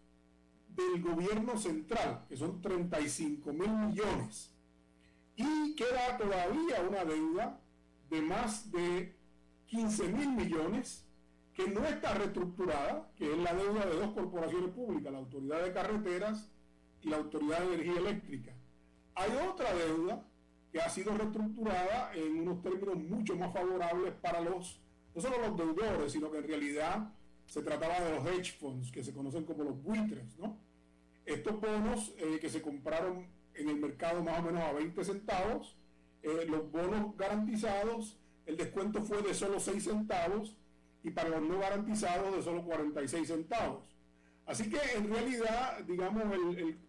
[0.68, 4.51] del gobierno central, que son 35 mil millones.
[5.36, 7.60] Y queda todavía una deuda
[8.10, 9.16] de más de
[9.66, 11.06] 15 mil millones
[11.54, 15.72] que no está reestructurada, que es la deuda de dos corporaciones públicas, la Autoridad de
[15.72, 16.50] Carreteras
[17.02, 18.52] y la Autoridad de Energía Eléctrica.
[19.14, 20.24] Hay otra deuda
[20.70, 24.80] que ha sido reestructurada en unos términos mucho más favorables para los,
[25.14, 27.12] no solo los deudores, sino que en realidad
[27.46, 30.56] se trataba de los hedge funds, que se conocen como los buitres, ¿no?
[31.26, 35.76] Estos bonos eh, que se compraron en el mercado más o menos a 20 centavos,
[36.22, 40.56] eh, los bonos garantizados, el descuento fue de solo 6 centavos,
[41.02, 43.82] y para los no garantizados de solo 46 centavos.
[44.46, 46.22] Así que en realidad, digamos,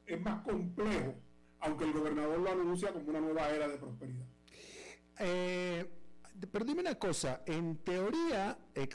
[0.05, 1.15] es más complejo,
[1.59, 4.25] aunque el gobernador lo anuncia como una nueva era de prosperidad.
[5.19, 5.85] Eh,
[6.51, 8.87] pero dime una cosa, en teoría, eh,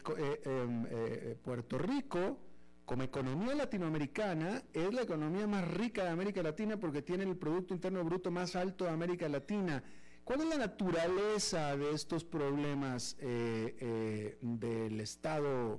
[0.44, 2.47] em, Puerto Rico,
[2.88, 7.74] como economía latinoamericana, es la economía más rica de América Latina porque tiene el Producto
[7.74, 9.84] Interno Bruto más alto de América Latina.
[10.24, 15.78] ¿Cuál es la naturaleza de estos problemas eh, eh, del Estado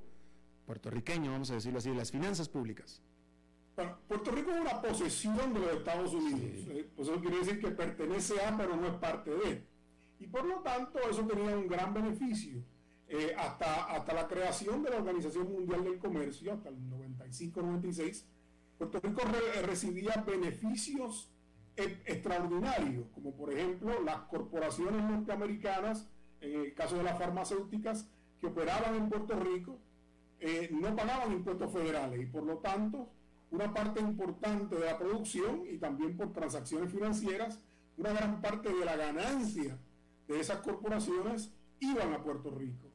[0.67, 3.01] puertorriqueño, vamos a decirlo así, de las finanzas públicas?
[4.07, 6.67] Puerto Rico es una posesión de los Estados Unidos.
[6.69, 9.63] Eh, pues eso quiere decir que pertenece a, pero no es parte de.
[10.19, 12.63] Y por lo tanto, eso tenía un gran beneficio.
[13.37, 18.23] Hasta, hasta la creación de la Organización Mundial del Comercio, hasta el 95-96,
[18.77, 19.21] Puerto Rico
[19.65, 21.31] recibía beneficios
[21.75, 26.09] extraordinarios, como por ejemplo las corporaciones norteamericanas,
[26.41, 28.07] en el caso de las farmacéuticas,
[28.39, 29.79] que operaban en Puerto Rico,
[30.39, 33.09] eh, no pagaban impuestos federales y por lo tanto
[33.51, 37.59] una parte importante de la producción y también por transacciones financieras,
[37.97, 39.77] una gran parte de la ganancia
[40.27, 42.88] de esas corporaciones iban a Puerto Rico.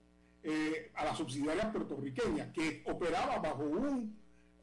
[0.45, 4.17] Eh, a la subsidiaria puertorriqueña, que operaba bajo, un,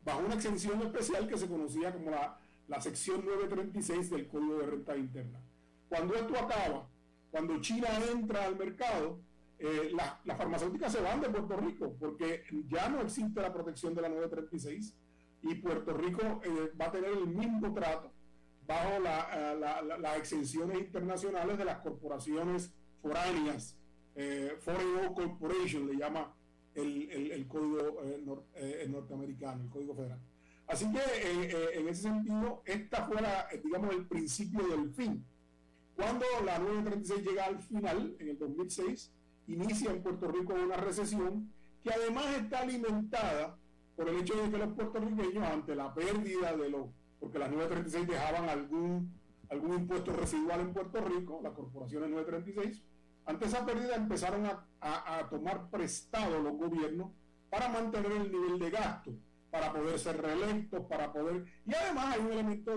[0.06, 4.68] bajo una exención especial que se conocía como la, la sección 936 del Código de
[4.68, 5.42] Renta Interna.
[5.90, 6.88] Cuando esto acaba,
[7.32, 9.20] cuando China entra al mercado,
[9.64, 14.02] eh, las farmacéuticas se van de Puerto Rico porque ya no existe la protección de
[14.02, 14.96] la 936
[15.44, 18.12] y Puerto Rico eh, va a tener el mismo trato
[18.66, 19.60] bajo eh,
[20.00, 23.78] las exenciones internacionales de las corporaciones foráneas,
[24.16, 26.34] Foreign Oil Corporation le llama
[26.76, 28.02] el, código
[28.88, 30.20] norteamericano, el código federal.
[30.68, 33.18] Así que en ese sentido, esta fue,
[33.64, 35.26] digamos, el principio del fin.
[35.96, 39.12] Cuando la 936 llega al final, en el 2006,
[39.48, 41.52] inicia en Puerto Rico una recesión
[41.84, 43.58] que además está alimentada
[43.96, 46.88] por el hecho de que los puertorriqueños, ante la pérdida de los,
[47.20, 49.14] porque las 936 dejaban algún,
[49.50, 52.84] algún impuesto residual en Puerto Rico, las corporaciones 936,
[53.26, 57.12] ante esa pérdida empezaron a, tomar prestado los gobiernos
[57.50, 59.14] para mantener el nivel de gasto,
[59.50, 61.46] para poder ser reelectos, para poder...
[61.66, 62.76] Y además hay un elemento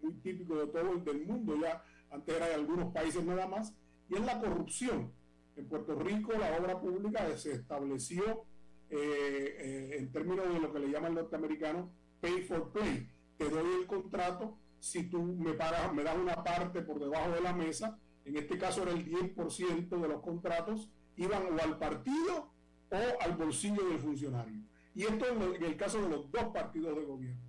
[0.00, 3.74] muy típico de todo el mundo, ya antes era de algunos países nada más,
[4.08, 5.12] y es la corrupción.
[5.56, 8.46] En Puerto Rico la obra pública se estableció
[8.90, 13.08] eh, eh, en términos de lo que le llama el norteamericano pay for play.
[13.36, 17.40] Te doy el contrato si tú me pagas, me das una parte por debajo de
[17.40, 17.98] la mesa.
[18.24, 22.52] En este caso era el 10% de los contratos iban o al partido
[22.90, 24.60] o al bolsillo del funcionario.
[24.94, 27.42] Y esto en, el caso de los dos partidos de gobierno.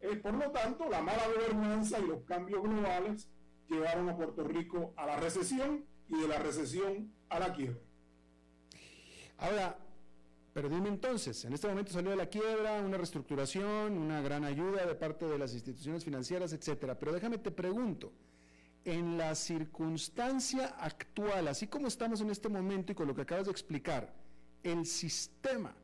[0.00, 3.28] Eh, por lo tanto, la mala gobernanza y los cambios globales
[3.68, 7.80] llevaron a Puerto Rico a la recesión y de la recesión a la quiebra.
[9.38, 9.78] Ahora,
[10.52, 14.94] pero entonces, en este momento salió de la quiebra, una reestructuración, una gran ayuda de
[14.96, 16.98] parte de las instituciones financieras, etcétera.
[16.98, 18.12] Pero déjame te pregunto,
[18.88, 23.44] en la circunstancia actual, así como estamos en este momento y con lo que acabas
[23.44, 24.14] de explicar,
[24.62, 25.74] ¿el sistema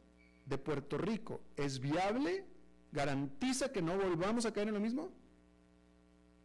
[0.46, 2.46] de Puerto Rico es viable?
[2.92, 5.10] ¿Garantiza que no volvamos a caer en lo mismo?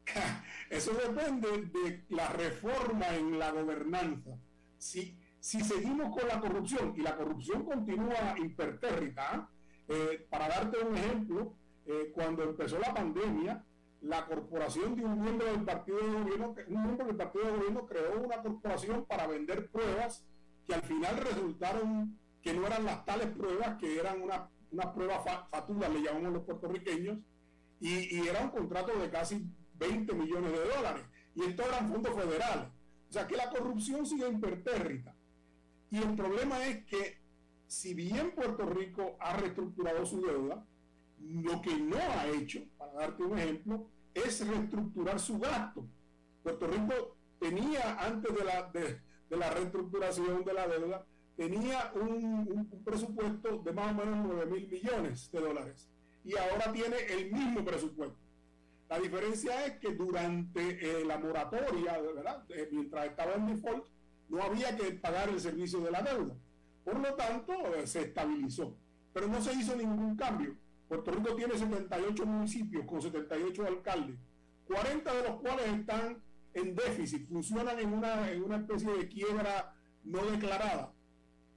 [0.70, 4.32] Eso depende de la reforma en la gobernanza.
[4.78, 9.50] Si, si seguimos con la corrupción y la corrupción continúa impertérrita,
[9.88, 11.54] eh, para darte un ejemplo,
[11.86, 13.64] eh, cuando empezó la pandemia,
[14.02, 17.86] la corporación de un miembro del partido de gobierno, un miembro del partido de gobierno
[17.86, 20.26] creó una corporación para vender pruebas
[20.66, 24.42] que al final resultaron que no eran las tales pruebas, que eran unas
[24.72, 27.18] una pruebas fatulas, le llamamos los puertorriqueños,
[27.80, 31.06] y, y, era un contrato de casi 20 millones de dólares.
[31.34, 32.68] Y esto eran fondos federales.
[33.10, 35.16] O sea que la corrupción sigue impertérrita.
[35.90, 37.20] Y el problema es que
[37.68, 40.66] si bien Puerto Rico ha reestructurado su deuda,
[41.22, 45.86] lo que no ha hecho, para darte un ejemplo, es reestructurar su gasto.
[46.44, 51.06] Puerto Rico tenía, antes de la, de, la reestructuración de la deuda,
[51.36, 55.90] tenía un, presupuesto de más o menos 9 mil millones de dólares.
[56.26, 58.18] Y ahora tiene el mismo presupuesto.
[58.90, 62.00] La diferencia es que durante eh, la moratoria.
[62.50, 63.86] Eh, mientras estaba en default,
[64.30, 66.36] no había que pagar el servicio de la deuda.
[66.84, 68.76] Por lo tanto, eh, se estabilizó.
[69.14, 70.56] Pero no se hizo ningún cambio.
[70.90, 74.18] Puerto Rico tiene 78 municipios con 78 alcaldes,
[74.66, 76.22] 40 de los cuales están
[76.54, 79.74] en déficit, funcionan en una, en una especie de quiebra
[80.04, 80.94] no declarada.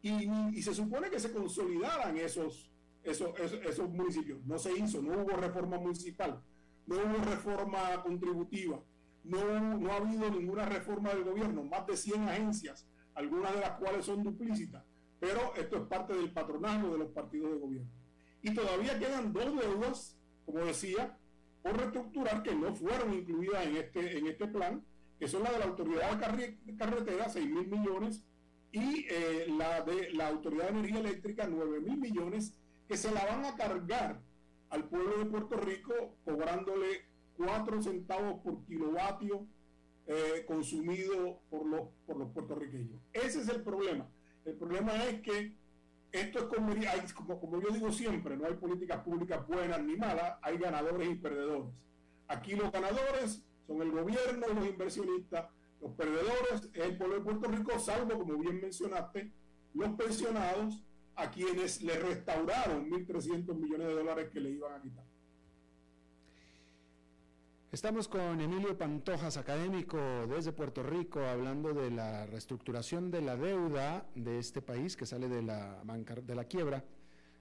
[0.02, 2.70] Y, se supone que se consolidaran esos,
[3.02, 4.44] esos, esos municipios.
[4.44, 6.42] No se hizo, no hubo reforma municipal
[6.86, 8.82] no hubo reforma contributiva,
[9.24, 13.78] no, no ha habido ninguna reforma del gobierno, más de 100 agencias, algunas de las
[13.78, 14.84] cuales son duplícitas,
[15.20, 17.90] pero esto es parte del patronaje de los partidos de gobierno.
[18.42, 21.16] Y todavía quedan dos deudas, como decía,
[21.62, 24.84] por reestructurar que no fueron incluidas en este, en este plan,
[25.18, 28.24] que son la de la Autoridad de Carretera, 6 mil millones,
[28.72, 33.24] y eh, la de la Autoridad de Energía Eléctrica, 9 mil millones, que se la
[33.24, 34.20] van a cargar
[34.70, 39.46] al pueblo de Puerto Rico cobrándole 4 centavos por kilovatio
[40.06, 43.00] eh, consumido por los, por los puertorriqueños.
[43.12, 44.10] Ese es el problema.
[44.44, 45.54] El problema es que
[46.12, 46.44] esto es
[47.14, 51.14] como, como, yo digo siempre, no hay políticas públicas buenas ni malas, hay ganadores y
[51.14, 51.72] perdedores.
[52.28, 55.48] Aquí los ganadores son el gobierno y los inversionistas,
[55.80, 59.32] los perdedores es el pueblo de Puerto Rico, salvo, como bien mencionaste,
[59.72, 60.84] los pensionados
[61.14, 65.11] a quienes le restauraron 1.300 millones de dólares que le iban a quitar.
[67.72, 69.96] Estamos con Emilio Pantojas, académico
[70.28, 75.26] desde Puerto Rico, hablando de la reestructuración de la deuda de este país que sale
[75.26, 76.84] de la, de la quiebra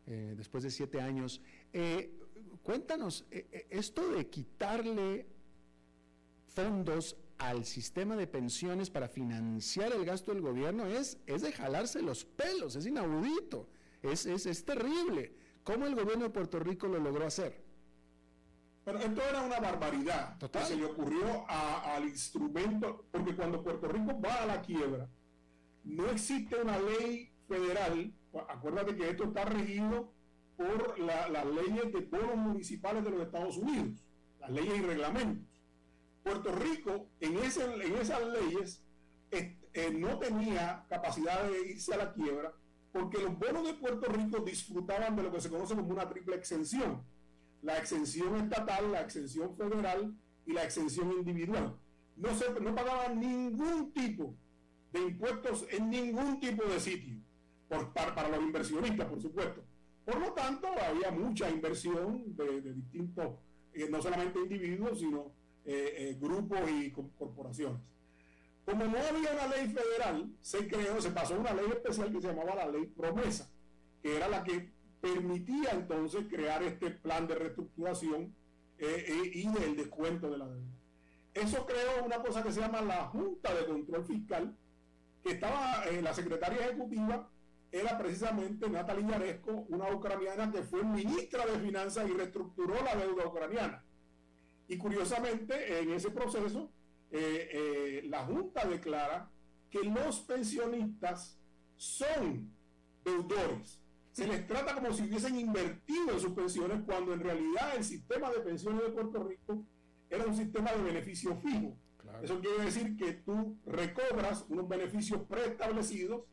[0.07, 1.41] eh, después de siete años.
[1.73, 2.17] Eh,
[2.63, 5.25] cuéntanos, eh, esto de quitarle
[6.47, 12.01] fondos al sistema de pensiones para financiar el gasto del gobierno es, es de jalarse
[12.01, 13.67] los pelos, es inaudito,
[14.01, 15.33] es, es, es terrible.
[15.65, 17.60] ¿Cómo el gobierno de Puerto Rico lo logró hacer?
[18.83, 24.19] Pero esto era una barbaridad que se le ocurrió al instrumento, porque cuando Puerto Rico
[24.19, 25.07] va a la quiebra,
[25.83, 28.11] no existe una ley federal,
[28.49, 30.11] acuérdate que esto está regido
[30.57, 34.03] por las leyes de bonos municipales de los Estados Unidos,
[34.39, 35.47] las leyes y reglamentos.
[36.23, 38.83] Puerto Rico en, ese, en esas leyes
[39.31, 39.57] eh,
[39.93, 42.53] no tenía capacidad de irse a la quiebra
[42.91, 46.35] porque los bonos de Puerto Rico disfrutaban de lo que se conoce como una triple
[46.35, 47.01] exención
[47.61, 51.77] la exención estatal, la exención federal y la exención individual.
[52.15, 54.35] No, se, no pagaban ningún tipo
[54.91, 57.15] de impuestos en ningún tipo de sitio,
[57.67, 59.63] por, para, los inversionistas, por supuesto.
[60.03, 63.35] Por lo tanto, había mucha inversión de, distintos,
[63.73, 65.31] eh, no solamente individuos, sino
[65.63, 67.79] eh, eh, grupos y corporaciones.
[68.65, 72.27] Como no había una ley federal, se creó, se pasó una ley especial que se
[72.27, 73.49] llamaba la ley promesa,
[74.01, 74.71] que era la que
[75.01, 78.35] permitía entonces crear este plan de reestructuración
[78.77, 80.77] eh, eh, y del descuento de la deuda.
[81.33, 84.55] Eso creó una cosa que se llama la Junta de Control Fiscal,
[85.23, 87.29] que estaba, eh, la secretaria ejecutiva
[87.71, 93.27] era precisamente Natalia Yaresco, una ucraniana que fue ministra de Finanzas y reestructuró la deuda
[93.27, 93.85] ucraniana.
[94.67, 96.69] Y curiosamente, en ese proceso,
[97.11, 99.29] la Junta declara
[99.69, 101.39] que los pensionistas
[101.77, 102.53] son
[103.03, 103.80] deudores
[104.11, 108.29] se les trata como si hubiesen invertido en sus pensiones cuando en realidad el sistema
[108.29, 109.63] de pensiones de Puerto Rico
[110.09, 111.77] era un sistema de beneficio fijo.
[112.21, 116.23] Eso quiere decir que tú recobras unos beneficios preestablecidos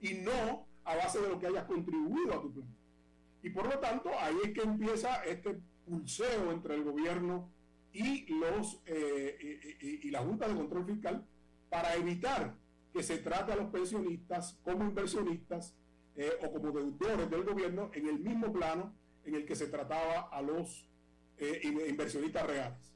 [0.00, 2.68] y no a base de lo que hayas contribuido a tu plan.
[3.42, 7.50] Y por lo tanto, ahí es que empieza este pulseo entre el gobierno
[7.92, 11.26] y, los, eh, y la Junta de Control Fiscal
[11.68, 12.54] para evitar
[12.92, 15.74] que se trate a los pensionistas como inversionistas
[16.16, 18.94] eh, o como deudores del gobierno en el mismo plano
[19.24, 20.88] en el que se trataba a los
[21.38, 22.92] eh, inversionistas reales.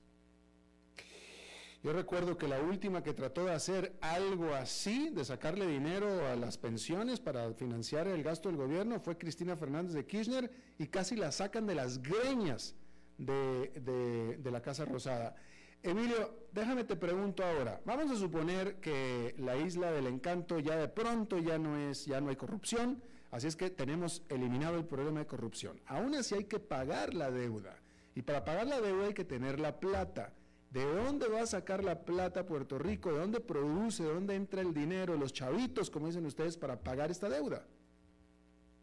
[1.83, 6.37] Yo recuerdo que la última que trató de hacer algo así, de sacarle dinero a
[6.37, 11.17] las pensiones para financiar el gasto del gobierno, fue Cristina Fernández de Kirchner y casi
[11.17, 12.77] la sacan de las greñas
[13.17, 15.35] de, de la Casa Rosada.
[15.83, 17.81] Emilio, déjame te pregunto ahora.
[17.85, 22.21] Vamos a suponer que la isla del encanto ya de pronto ya no es, ya
[22.21, 25.81] no hay corrupción, así es que tenemos eliminado el problema de corrupción.
[25.87, 27.81] Aún así hay que pagar la deuda.
[28.15, 30.35] Y para pagar la deuda hay que tener la plata.
[30.71, 33.13] ¿De dónde va a sacar la plata Puerto Rico?
[33.13, 34.05] ¿De dónde produce?
[34.05, 35.17] ¿De dónde entra el dinero?
[35.17, 37.67] Los chavitos, como dicen ustedes, para pagar esta deuda.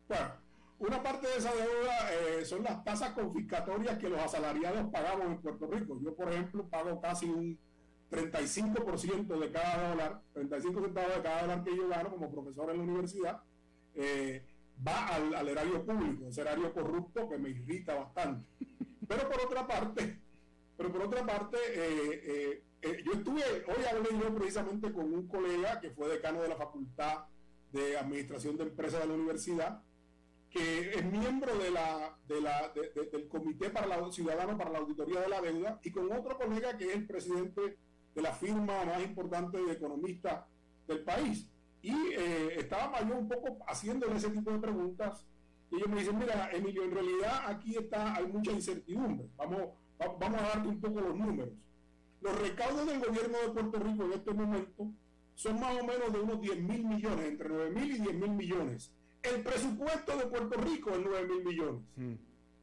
[0.08, 0.34] Bueno,
[0.80, 5.42] una parte de esa deuda eh, son las tasas confiscatorias que los asalariados pagamos en
[5.42, 6.00] Puerto Rico.
[6.04, 7.58] Yo, por ejemplo, pago casi un
[8.12, 12.78] 35% de cada dólar, 35 centavos de cada dólar que yo gano como profesor en
[12.78, 13.42] la universidad,
[13.96, 14.46] eh,
[14.88, 18.48] va al, erario público, ese erario corrupto que me irrita bastante.
[19.08, 20.22] Pero por otra parte,
[20.78, 22.64] pero por otra parte, eh,
[23.04, 27.26] yo estuve, hoy hablé yo precisamente con un colega que fue decano de la Facultad
[27.72, 29.82] de Administración de Empresas de la universidad,
[30.50, 35.41] que es miembro de la, del Comité para la, Ciudadano para la Auditoría de la
[35.41, 37.78] Deuda, y con otro colega que es el presidente
[38.16, 40.45] de la firma más importante de economistas
[40.88, 41.50] del país.
[41.82, 45.26] Y eh, estaba yo un poco haciéndole ese tipo de preguntas,
[45.70, 49.28] y ellos me dicen, mira, Emilio, en realidad aquí está, hay mucha incertidumbre.
[49.36, 51.54] Vamos, vamos a darte un poco los números.
[52.22, 54.91] Los recaudos del gobierno de Puerto Rico en este momento
[55.36, 58.32] son más o menos de unos 10 mil millones, entre 9 mil y 10 mil
[58.32, 58.91] millones
[59.24, 61.82] el presupuesto de Puerto Rico es 9 mil millones.
[61.95, 62.13] Mm.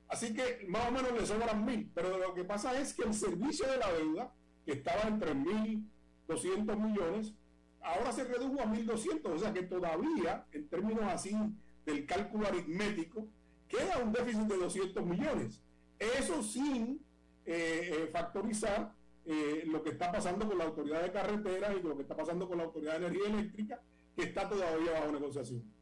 [0.08, 1.90] Así que más o menos le sobran mil.
[1.94, 4.32] Pero lo que pasa es que el servicio de la deuda,
[4.64, 7.34] que estaba en 3.200 millones,
[7.80, 9.26] ahora se redujo a 1.200.
[9.26, 11.36] O sea que todavía, en términos así
[11.84, 13.28] del cálculo aritmético,
[13.68, 15.60] queda un déficit de 200 millones.
[15.98, 17.00] Eso sin
[17.46, 18.94] eh, eh, factorizar
[19.26, 22.46] eh, lo que está pasando con la autoridad de carreteras y lo que está pasando
[22.46, 23.82] con la autoridad de energía eléctrica,
[24.14, 25.73] que está todavía bajo negociación.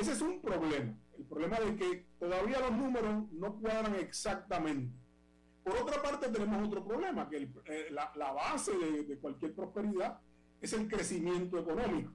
[0.00, 4.94] Ese es un problema, el problema de que todavía los números no cuadran exactamente.
[5.62, 10.18] Por otra parte, tenemos otro problema, que eh, la, base de, cualquier prosperidad
[10.58, 12.14] es el crecimiento económico.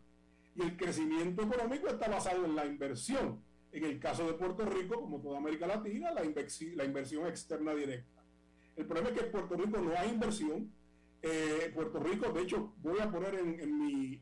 [0.55, 3.43] Y el crecimiento económico está basado en la inversión.
[3.71, 8.23] En el caso de Puerto Rico, como toda América Latina, la, inversión externa directa.
[8.75, 10.71] El problema es que en Puerto Rico no hay inversión.
[11.21, 14.21] Eh, Puerto Rico, de hecho, voy a poner en, mi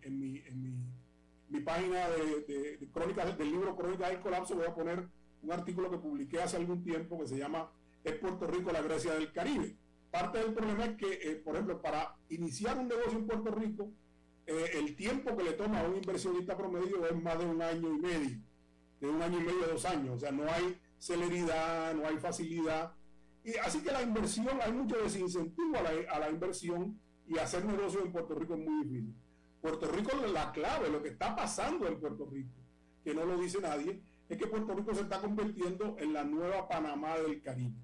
[1.62, 5.08] página de, crónicas del libro Crónicas del Colapso, voy a poner
[5.42, 7.72] un artículo que publiqué hace algún tiempo que se llama
[8.04, 9.78] Es Puerto Rico la Grecia del Caribe.
[10.10, 13.92] parte del problema es que, eh, por ejemplo, para iniciar un negocio en Puerto Rico,
[14.46, 17.94] eh, el tiempo que le toma a un inversionista promedio es más de un año
[17.94, 18.40] y medio,
[19.00, 20.18] de un año y medio, dos años.
[20.18, 22.94] O sea, no hay celeridad, no hay facilidad.
[23.44, 27.66] Y así que la inversión, hay mucho desincentivo a la, a la inversión y hacer
[27.66, 29.16] negocio en Puerto Rico es muy difícil.
[29.64, 32.52] Puerto Rico, la clave, lo que está pasando en Puerto Rico,
[33.02, 36.68] que no lo dice nadie, es que Puerto Rico se está convirtiendo en la nueva
[36.68, 37.78] Panamá del Caribe.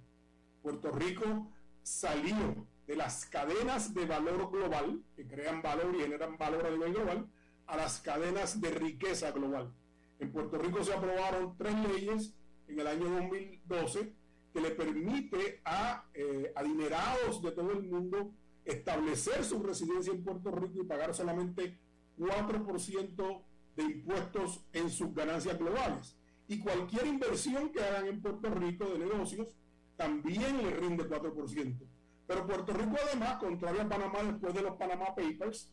[0.62, 6.66] Puerto Rico salió de las cadenas de valor global, que crean valor y generan valor
[6.66, 7.30] a nivel global,
[7.66, 9.74] a las cadenas de riqueza global.
[10.20, 12.36] En Puerto Rico se aprobaron tres leyes
[12.68, 14.14] en el año 2012
[14.52, 18.34] que le permite a eh, adinerados de todo el mundo
[18.66, 21.80] establecer su residencia en Puerto Rico y pagar solamente
[22.18, 23.44] 4%
[23.76, 26.18] de impuestos en sus ganancias globales.
[26.48, 29.56] Y cualquier inversión que hagan en Puerto Rico de negocios
[29.96, 31.78] también le rinde 4%.
[32.26, 35.72] Pero Puerto Rico además, contrario a Panamá después de los Panama Papers,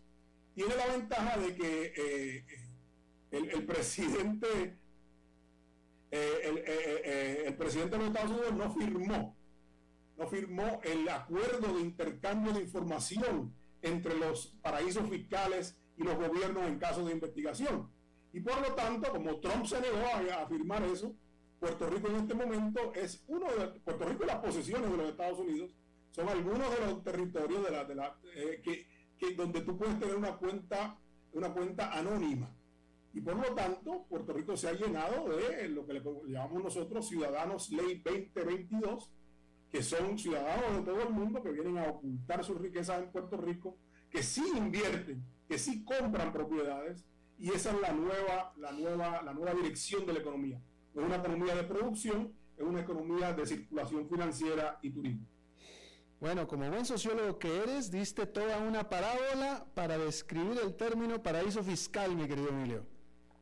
[0.54, 2.46] tiene la ventaja de que eh,
[3.30, 4.78] el, presidente
[6.10, 9.35] eh, eh, el, presidente de los Estados Unidos no firmó
[10.16, 16.64] no firmó el acuerdo de intercambio de información entre los paraísos fiscales y los gobiernos
[16.64, 17.90] en caso de investigación.
[18.32, 20.04] Y por lo tanto, como Trump se negó
[20.38, 21.14] a, firmar eso,
[21.58, 25.08] Puerto Rico en este momento es uno de Puerto Rico y las posesiones de los
[25.08, 25.74] Estados Unidos
[26.10, 28.62] son algunos de los territorios de la, de la eh,
[29.18, 30.98] que, donde tú puedes tener una cuenta
[31.32, 32.54] una cuenta anónima
[33.12, 37.08] y por lo tanto Puerto Rico se ha llenado de lo que le llamamos nosotros
[37.08, 39.10] ciudadanos ley 2022
[39.76, 43.36] que son ciudadanos de todo el mundo que vienen a ocultar sus riquezas en Puerto
[43.36, 43.76] Rico,
[44.08, 47.04] que sí invierten, que sí compran propiedades,
[47.38, 50.58] y esa es la nueva, la nueva, la nueva dirección de la economía.
[50.94, 55.26] Es una economía de producción, es una economía de circulación financiera y turismo.
[56.20, 61.62] Bueno, como buen sociólogo que eres, diste toda una parábola para describir el término paraíso
[61.62, 62.86] fiscal, mi querido Emilio.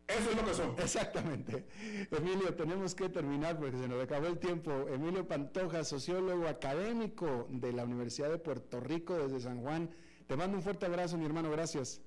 [0.06, 0.74] Eso es lo que son.
[0.78, 1.64] Exactamente.
[2.10, 4.86] Emilio, tenemos que terminar porque se nos acabó el tiempo.
[4.88, 9.90] Emilio Pantoja, sociólogo académico de la Universidad de Puerto Rico desde San Juan.
[10.26, 11.50] Te mando un fuerte abrazo, mi hermano.
[11.50, 12.02] Gracias.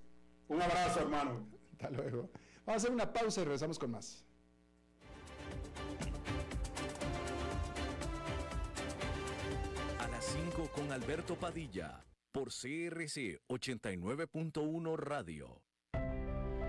[0.48, 1.48] Un abrazo, hermano.
[1.74, 2.30] Hasta luego.
[2.66, 4.24] Vamos a hacer una pausa y regresamos con más.
[10.00, 15.67] A las 5 con Alberto Padilla por CRC 89.1 Radio.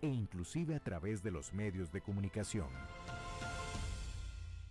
[0.00, 2.68] e inclusive a través de los medios de comunicación.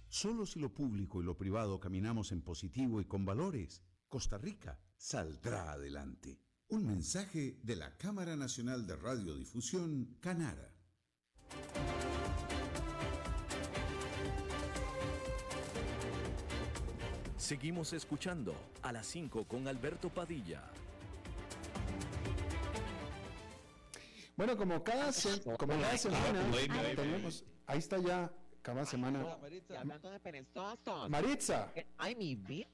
[0.10, 4.80] Solo si lo público y lo privado caminamos en positivo y con valores, Costa Rica
[4.96, 6.40] saldrá adelante.
[6.70, 10.74] Un mensaje de la Cámara Nacional de Radiodifusión, Canara.
[17.38, 20.70] Seguimos escuchando a las 5 con Alberto Padilla.
[24.38, 25.12] Bueno, como cada,
[25.58, 26.40] como cada semana
[26.96, 28.32] tenemos, ahí está ya
[28.62, 29.26] cada semana.
[29.76, 31.10] Hablando de perezosos.
[31.10, 31.74] Maritza.
[31.98, 32.68] Ay, mi vida.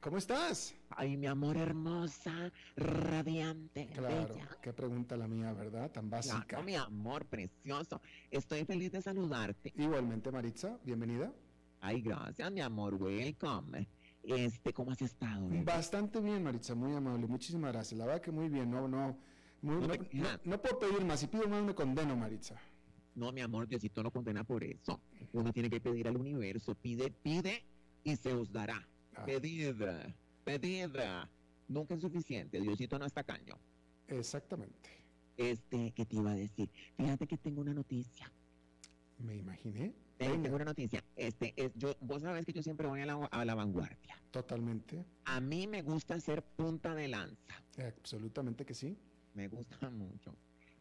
[0.00, 0.74] ¿Cómo estás?
[0.88, 3.88] Ay, mi amor hermosa, radiante.
[3.88, 5.90] Claro, qué pregunta la mía, ¿verdad?
[5.90, 6.46] Tan básica.
[6.46, 8.00] Claro, mi amor precioso.
[8.30, 9.70] Estoy feliz de saludarte.
[9.76, 11.30] Igualmente, Maritza, bienvenida.
[11.82, 13.86] Ay, gracias, mi amor, welcome.
[14.22, 15.46] Este, ¿cómo has estado?
[15.62, 17.26] Bastante bien, Maritza, muy amable.
[17.26, 17.98] Muchísimas gracias.
[17.98, 18.70] La verdad que muy bien.
[18.70, 19.18] No, no
[19.62, 21.20] no, puedo pedir más.
[21.20, 22.60] Si pido más, me condeno, Maritza.
[23.14, 25.00] No, mi amor, Diosito no condena por eso.
[25.32, 26.74] Uno tiene que pedir al universo.
[26.74, 27.64] Pide, pide
[28.02, 28.86] y se os dará.
[29.14, 29.24] Ah.
[29.24, 29.76] Pedid,
[30.44, 30.96] pedid.
[31.68, 32.60] Nunca es suficiente.
[32.60, 33.56] Diosito no está caño.
[34.08, 34.90] Exactamente.
[35.36, 36.68] Este, ¿qué te iba a decir?
[36.96, 38.32] Fíjate que tengo una noticia.
[39.18, 39.94] Me imaginé.
[40.16, 41.04] Tengo una noticia.
[41.14, 44.20] Este, es, yo, vos sabés que yo siempre voy a la, a la vanguardia.
[44.30, 45.04] Totalmente.
[45.24, 47.62] A mí me gusta ser punta de lanza.
[47.78, 48.96] Absolutamente que sí
[49.34, 50.34] me gusta mucho.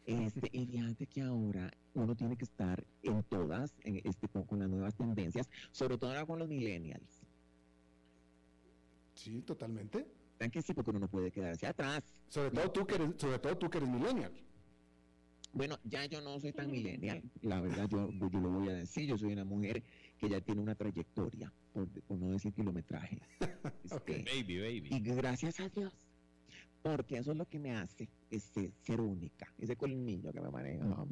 [0.05, 4.69] Este, y fíjate que ahora uno tiene que estar en todas, en este, con, las
[4.69, 7.21] nuevas tendencias, sobre todo ahora con los millennials.
[9.13, 10.07] Sí, totalmente.
[10.39, 10.73] ¿Verdad que sí?
[10.73, 12.03] Porque uno no puede quedarse atrás.
[12.27, 14.31] Sobre todo tú que eres, sobre todo tú que eres millennial.
[15.53, 19.05] Bueno, ya yo no soy tan millennial, la verdad yo, yo lo voy a decir,
[19.05, 19.83] yo soy una mujer
[20.17, 23.19] que ya tiene una trayectoria, por, no decir kilometraje.
[23.83, 24.89] Este, baby, baby.
[24.91, 25.93] Y gracias a Dios,
[26.82, 31.05] porque eso es lo que me hace este, ser única, ese colmillo que me maneja.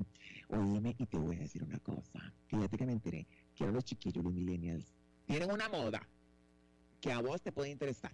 [0.49, 3.85] Oíme, y te voy a decir una cosa, fíjate que me enteré que ahora los
[3.85, 4.93] chiquillos, los millennials,
[5.25, 6.07] tienen una moda
[6.99, 8.11] que a vos te puede interesar.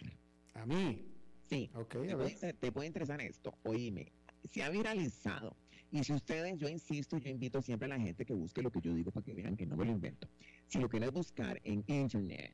[0.53, 1.05] ¿A mí?
[1.49, 1.69] Sí.
[1.75, 3.53] Ok, te, puede, te puede interesar esto.
[3.63, 4.11] Oíme,
[4.43, 5.55] se ha viralizado
[5.91, 8.81] y si ustedes, yo insisto, yo invito siempre a la gente que busque lo que
[8.81, 10.27] yo digo para que vean que no me lo invento.
[10.67, 12.53] Si lo quieres buscar en internet,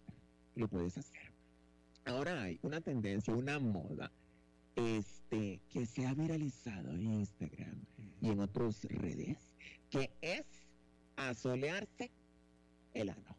[0.55, 1.33] lo puedes hacer.
[2.05, 4.11] Ahora hay una tendencia, una moda,
[4.75, 7.85] este, que se ha viralizado en Instagram
[8.21, 9.37] y en otras redes,
[9.89, 10.45] que es
[11.15, 12.11] asolearse
[12.93, 13.35] el ano.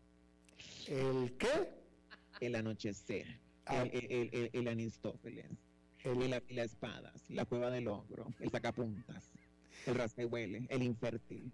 [0.88, 1.70] ¿El qué?
[2.40, 3.82] El anochecer, ah.
[3.82, 5.46] el, el, el, Anistófeles,
[6.04, 9.30] el, la, la espadas, la cueva del ogro, el sacapuntas
[9.86, 11.52] el rascahuele, el infértil.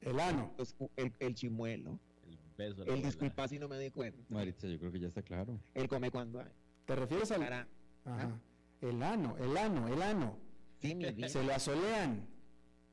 [0.00, 0.54] El ano.
[0.96, 1.98] el, el, chimuelo.
[2.26, 2.84] El beso.
[2.84, 4.18] El disculpa si no me di cuenta.
[4.28, 5.58] Maritza, yo creo que ya está claro.
[5.74, 6.52] El come cuando hay.
[6.86, 7.42] ¿Te refieres al...?
[7.42, 7.66] Ajá.
[8.06, 8.38] ¿Ah?
[8.80, 10.38] El ano, el ano, el ano.
[10.80, 11.28] Sí, mi vida.
[11.28, 12.26] Se lo asolean.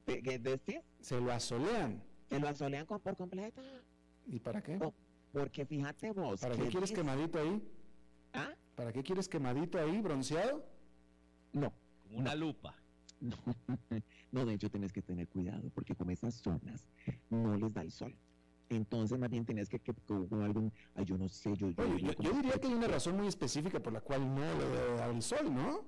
[0.05, 0.81] ¿Qué decís?
[0.99, 2.01] Se lo asolean.
[2.29, 3.61] Se lo asolean por completo.
[4.25, 4.79] ¿Y para qué?
[5.31, 6.41] porque fíjate vos.
[6.41, 7.61] ¿Para qué quieres quemadito ahí?
[8.33, 8.53] ¿Ah?
[8.75, 10.65] ¿Para qué quieres quemadito ahí, bronceado?
[11.53, 11.73] No.
[12.11, 12.75] una lupa.
[13.19, 13.37] No,
[14.31, 16.87] no, de hecho tienes que tener cuidado porque como esas zonas
[17.29, 18.15] no les da el sol.
[18.69, 20.71] Entonces más bien tienes que, que, con algún,
[21.05, 24.33] yo no sé, yo, yo, diría, que hay una razón muy específica por la cual
[24.33, 25.85] no le da el sol, ¿no?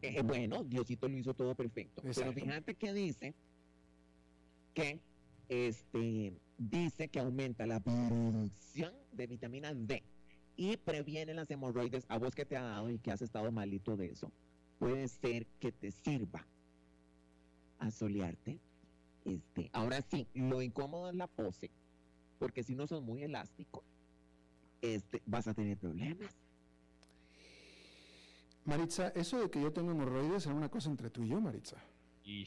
[0.00, 2.02] Eh, bueno, Diosito lo hizo todo perfecto.
[2.02, 3.34] Pero fíjate que dice
[4.72, 5.00] que
[5.48, 10.02] este dice que aumenta la producción de vitamina D
[10.56, 13.96] y previene las hemorroides a vos que te ha dado y que has estado malito
[13.96, 14.32] de eso
[14.78, 16.46] puede ser que te sirva
[17.78, 18.58] a solearte.
[19.24, 21.70] Este, ahora sí, lo incómodo es la pose,
[22.38, 23.82] porque si no son muy elásticos,
[24.82, 26.36] este, vas a tener problemas.
[28.64, 31.76] Maritza, eso de que yo tengo hemorroides es una cosa entre tú y yo, Maritza.
[32.26, 32.46] Y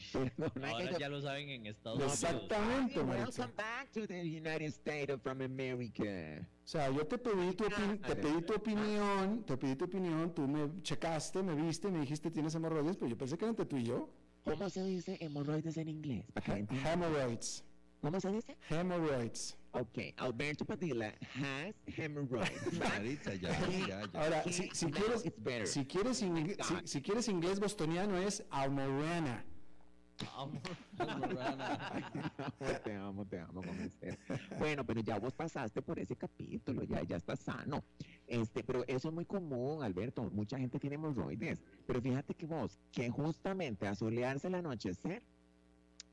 [0.60, 2.14] ahora ya lo saben en Estados Unidos.
[2.14, 3.42] Exactamente, Maritza.
[3.42, 6.48] Welcome back to the United States of America.
[6.64, 10.48] O sea, yo te pedí tu, te pedí tu opinión, te pedí tu opinión, tú
[10.48, 13.76] me checaste, me viste, me dijiste tienes hemorroides, pero yo pensé que era entre tú
[13.76, 14.10] y yo.
[14.48, 16.24] ¿Cómo se dice hemorroides en inglés?
[16.84, 17.64] Hemorrhoids.
[18.00, 18.56] ¿Cómo se dice?
[18.70, 19.56] Hemorrhoids.
[19.72, 22.72] Ok, Alberto Padilla has hemorrhoids.
[22.78, 24.02] Maritza, ya, ya, ya.
[24.14, 25.22] Ahora, si, si quieres,
[25.70, 26.30] si, quieres si,
[26.84, 28.44] si, quieres inglés bostoniano es
[32.84, 33.62] te amo, te amo.
[34.58, 37.84] Bueno, pero ya vos pasaste por ese capítulo, ya, ya estás sano.
[38.26, 40.30] Este, pero eso es muy común, Alberto.
[40.30, 41.62] Mucha gente tiene hemorroides.
[41.86, 45.22] Pero fíjate que vos, que justamente a solearse el anochecer,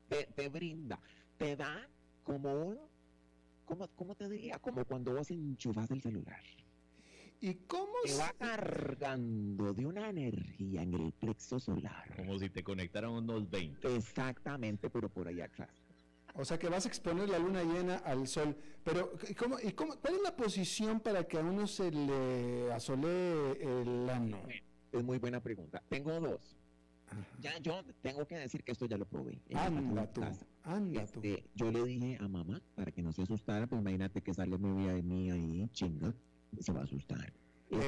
[0.08, 1.00] te, te brinda,
[1.36, 1.88] te da
[2.22, 2.78] como un,
[3.64, 4.58] como, ¿cómo te diría?
[4.58, 6.40] Como cuando vos enchufas el celular.
[7.40, 12.14] ¿Y cómo se va cargando de una energía en el plexo solar?
[12.16, 13.94] Como si te conectaran unos 20.
[13.96, 15.70] Exactamente, pero por allá atrás.
[16.34, 18.56] O sea que vas a exponer la luna llena al sol.
[18.84, 23.58] Pero, ¿cómo, y cómo, ¿cuál es la posición para que a uno se le asolee
[23.60, 24.38] el ano?
[24.92, 25.82] Es muy buena pregunta.
[25.88, 26.56] Tengo dos.
[27.40, 29.40] Ya yo tengo que decir que esto ya lo probé.
[29.54, 30.22] Anda tú,
[30.64, 34.34] anda este, Yo le dije a mamá, para que no se asustara, pues imagínate que
[34.34, 36.12] sale mi de mí ahí, chinga
[36.60, 37.32] se va a asustar.
[37.70, 37.78] Eh,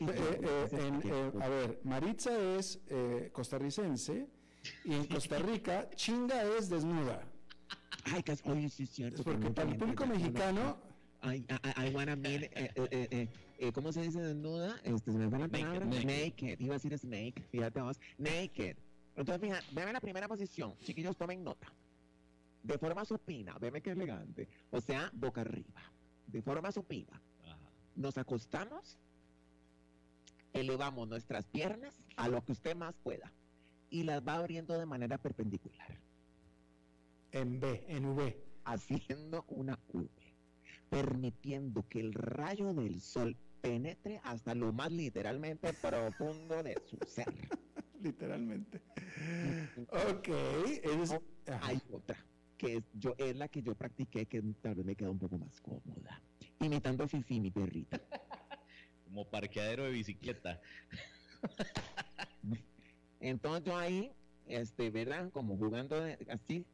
[0.00, 2.80] eh, eh, a ver, Maritza es
[3.32, 4.26] costarricense
[4.84, 7.22] y en Costa Rica chinga es desnuda.
[8.04, 9.22] Ay, que, oye, sí es cierto.
[9.22, 10.78] porque para el público mexicano...
[11.20, 11.44] I,
[11.84, 12.48] I, wanna mean,
[13.74, 14.80] ¿cómo se dice desnuda?
[14.84, 15.84] Este, se me va la palabra.
[15.84, 16.60] Naked, naked.
[16.60, 17.98] Iba a decir snake, fíjate vos.
[18.18, 18.76] Naked.
[19.16, 20.76] Entonces, fíjate, veme la primera posición.
[20.84, 21.74] Chiquillos, tomen nota.
[22.62, 24.48] De forma supina, veme qué elegante.
[24.70, 25.82] O sea, boca arriba.
[26.28, 27.20] De forma supina
[27.98, 28.96] nos acostamos,
[30.52, 33.32] elevamos nuestras piernas a lo que usted más pueda
[33.90, 35.98] y las va abriendo de manera perpendicular.
[37.32, 38.44] En B, en V.
[38.64, 40.08] Haciendo una V,
[40.90, 47.26] permitiendo que el rayo del sol penetre hasta lo más literalmente profundo de su ser.
[48.02, 48.80] literalmente.
[49.88, 50.28] ok.
[51.62, 52.24] Hay otra,
[52.58, 55.38] que es, yo, es la que yo practiqué, que tal vez me queda un poco
[55.38, 56.22] más cómoda
[56.60, 58.00] imitando a Fifi, mi perrita.
[59.04, 60.60] Como parqueadero de bicicleta.
[63.20, 64.12] Entonces yo ahí,
[64.46, 65.30] este, ¿verdad?
[65.30, 65.96] Como jugando
[66.28, 66.64] así,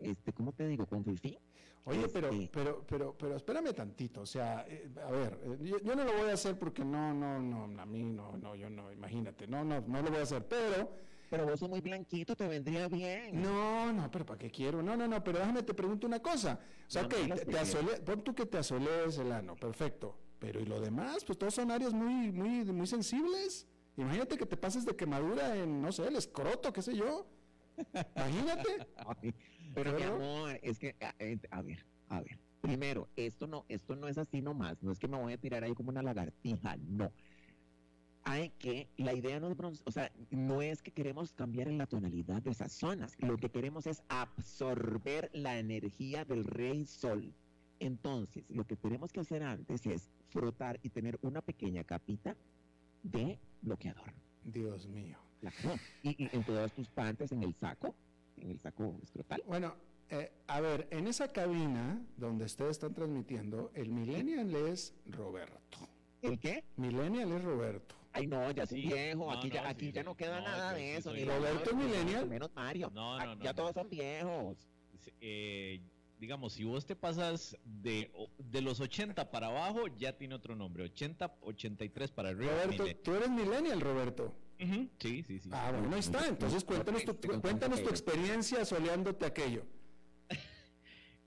[0.00, 0.86] este, ¿cómo te digo?
[0.86, 1.38] Con Fifi.
[1.84, 5.96] Oye, pero, este pero, pero, pero espérame tantito, o sea, eh, a ver, eh, yo,
[5.96, 8.92] no lo voy a hacer porque no, no, no, a mí no, no, yo no,
[8.92, 10.94] imagínate, no, no, no lo voy a hacer, pero
[11.32, 13.40] Pero vos sos muy blanquito, te vendría bien.
[13.40, 14.82] No, no, pero ¿para qué quiero?
[14.82, 16.60] No, no, no, pero déjame te pregunto una cosa.
[16.86, 17.78] O sea, No, ok, no te, te sé.
[17.78, 20.18] asole- pon tú que te asolees el ano, perfecto.
[20.38, 21.24] Pero ¿y lo demás?
[21.24, 23.66] Pues todos son áreas muy, muy, muy sensibles.
[23.96, 27.26] Imagínate que te pases de quemadura en, no sé, el escroto, qué sé yo.
[28.14, 28.86] Imagínate.
[29.22, 29.34] Ay,
[29.72, 32.38] pero mi amor, es que, a, eh, a ver, a ver.
[32.60, 34.82] Primero, esto no, esto no es así nomás.
[34.82, 37.10] No es que me voy a tirar ahí como una lagartija, no.
[38.24, 41.86] Hay que, la idea no es, o sea, no es que queremos cambiar en la
[41.86, 43.16] tonalidad de esas zonas.
[43.18, 47.34] Lo que queremos es absorber la energía del rey sol.
[47.80, 52.36] Entonces, lo que tenemos que hacer antes es frotar y tener una pequeña capita
[53.02, 54.12] de bloqueador.
[54.44, 55.18] Dios mío.
[56.02, 57.94] Y en todas tus partes, en el saco,
[58.36, 59.42] en el saco escrotal.
[59.46, 59.74] Bueno,
[60.10, 65.78] eh, a ver, en esa cabina donde ustedes están transmitiendo, el millennial es Roberto.
[66.20, 66.64] ¿El qué?
[66.76, 67.96] Millennial es Roberto.
[68.12, 69.26] Ay, no, ya Sí, viejo.
[69.26, 71.10] no, aquí ya, no, aquí sí, ya no queda No, nada de eso.
[71.10, 72.26] soy ni Roberto Roberto, ni Millennial.
[72.28, 72.90] Menos Mario.
[72.94, 74.56] No, Ah, no, no, ya todos son viejos.
[75.20, 75.80] Eh,
[76.18, 80.84] digamos, si vos te pasas de, de los 80 para abajo, ya tiene otro nombre.
[80.84, 82.52] 80, 83 para arriba.
[82.64, 84.34] Roberto, tú eres millennial, Roberto.
[84.98, 85.48] Sí, sí, sí.
[85.50, 86.28] Ah, bueno, ahí está.
[86.28, 89.64] Entonces cuéntanos tu, cuéntanos tu experiencia soleándote aquello.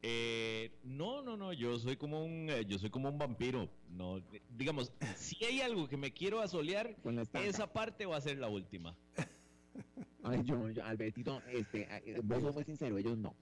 [0.07, 3.67] Eh, no, no, no, yo soy como un, eh, yo soy como un vampiro.
[3.89, 6.95] No, digamos, si hay algo que me quiero asolear,
[7.33, 8.95] esa parte va a ser la última.
[10.23, 11.87] Ay, yo, yo, Albertito, este,
[12.23, 13.35] vos sos muy sincero, ellos no.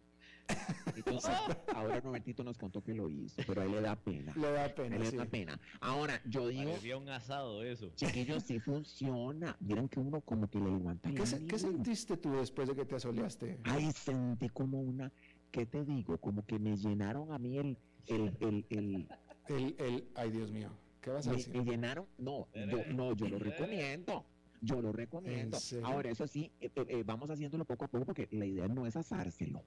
[0.95, 1.31] Entonces,
[1.75, 4.33] ahora Robertito nos contó que lo hizo, pero a él le da pena.
[4.35, 5.17] Le da pena, le sí.
[5.17, 5.59] da pena.
[5.81, 7.91] Ahora, yo digo, Parecía un asado eso.
[7.95, 9.55] chiquillos, sí funciona.
[9.59, 12.85] Vieron que uno como que le levanta ¿Qué, se- qué sentiste tú después de que
[12.85, 13.59] te asoleaste?
[13.63, 15.11] Ay, sentí como una,
[15.53, 16.17] ¿qué te digo?
[16.17, 17.77] Como que me llenaron a mí el,
[18.07, 19.07] el, el, el,
[19.47, 20.69] El, el, ay, Dios mío.
[20.99, 21.55] ¿Qué vas a me, decir?
[21.55, 24.25] me llenaron, no, yo, no, yo lo recomiendo.
[24.61, 25.57] Yo lo recomiendo.
[25.83, 28.85] Ahora, eso sí, eh, eh, eh, vamos haciéndolo poco a poco porque la idea no
[28.87, 29.61] es asárselo.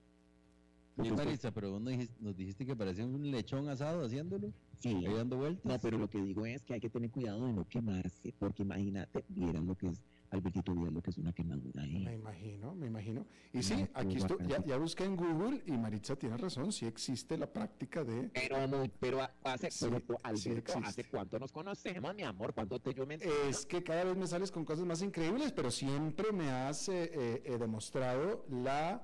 [0.96, 4.88] Oye, Marisa, pero vos nos dijiste, nos dijiste que parecía un lechón asado haciéndolo, sí,
[5.06, 5.64] ahí dando vueltas.
[5.70, 8.62] no, pero lo que digo es que hay que tener cuidado de no quemarse, porque
[8.62, 12.14] imagínate, vieran lo que es, Albertito, vieran lo que es una quemadura Me ahí.
[12.14, 13.26] imagino, me imagino.
[13.52, 17.38] Y sí, aquí estoy, ya, ya busqué en Google y Maritza tiene razón, sí existe
[17.38, 18.28] la práctica de...
[18.34, 20.80] Pero, muy- pero hace, Sí, pero, sí Alberto, existe.
[20.88, 22.52] ¿hace cuánto nos conocemos, mi amor?
[22.54, 23.14] ¿Cuánto te yo me
[23.48, 27.10] Es que cada vez me sales con cosas más increíbles, pero siempre me has eh,
[27.12, 29.02] eh, eh, demostrado la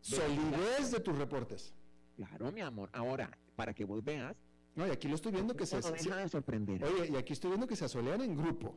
[0.00, 1.72] solidez de tus reportes.
[2.16, 2.90] Claro, mi amor.
[2.92, 4.36] Ahora, para que vos veas,
[4.76, 5.80] No, y aquí lo estoy viendo que se...
[5.80, 6.82] no deja de sorprender.
[6.84, 8.76] Oye, y aquí estoy viendo que se asolean en grupo,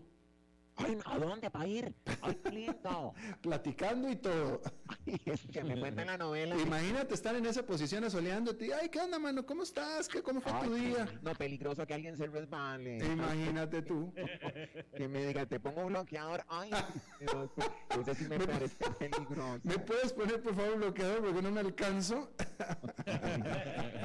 [0.78, 1.94] Ay, ¿a dónde va a ir?
[2.22, 3.14] Ay, lindo.
[3.42, 4.62] platicando y todo.
[5.06, 6.56] Ay, es que me cuenta la novela.
[6.58, 8.74] Imagínate estar en esa posición asoleándote.
[8.74, 9.46] Ay, ¿qué onda, mano?
[9.46, 10.08] ¿Cómo estás?
[10.08, 11.08] ¿Qué, ¿Cómo fue Ay, tu día?
[11.24, 12.98] No, peligroso que alguien se resbale.
[13.06, 14.14] Imagínate tú.
[14.96, 16.44] Que me diga, te pongo bloqueador.
[16.48, 16.72] Ay,
[17.20, 17.50] Dios,
[18.02, 19.60] eso sí me Me- parece peligroso.
[19.64, 21.24] ¿Me puedes poner, por favor, bloqueador?
[21.24, 22.32] Porque no me alcanzo.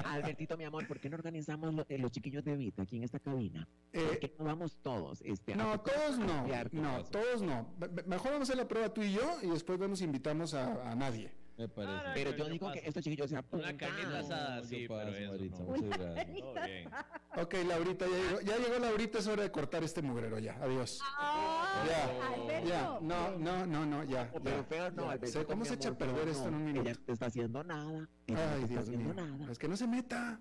[0.05, 3.19] Albertito, mi amor, ¿por qué no organizamos eh, los chiquillos de Vita aquí en esta
[3.19, 3.67] cabina?
[3.93, 5.21] ¿Por Eh, qué no vamos todos?
[5.23, 6.47] Este, no, todos no.
[6.73, 7.75] No, todos no.
[7.79, 10.05] Me- me- Mejor vamos a hacer la prueba tú y yo y después vemos si
[10.05, 11.33] invitamos a, a nadie.
[11.59, 11.95] Me parece.
[11.95, 12.89] Ah, Pero yo- yo yo digo que paso.
[12.89, 13.69] estos chiquillos se apuntan.
[13.75, 15.65] Una carnita asada, No, sí, pero Maritza.
[15.65, 16.89] Todo bien.
[17.37, 20.55] Ok, Laurita, ya llegó, ya llegó Laurita, es hora de cortar este mugrero ya.
[20.63, 20.99] Adiós.
[21.19, 22.69] Ay, Ya, Alberto.
[22.69, 24.31] Ya, no, no, no, no, ya.
[24.33, 25.13] Oh, Pero ya, feo no, ya.
[25.13, 25.47] Alberto.
[25.47, 26.57] ¿Cómo se echa a perder esto en no.
[26.59, 26.99] un Ella minuto?
[27.01, 28.09] no te está haciendo nada.
[28.27, 29.37] Ella no Ay, te Dios está haciendo mío.
[29.39, 29.53] nada.
[29.53, 30.41] Es que no se meta.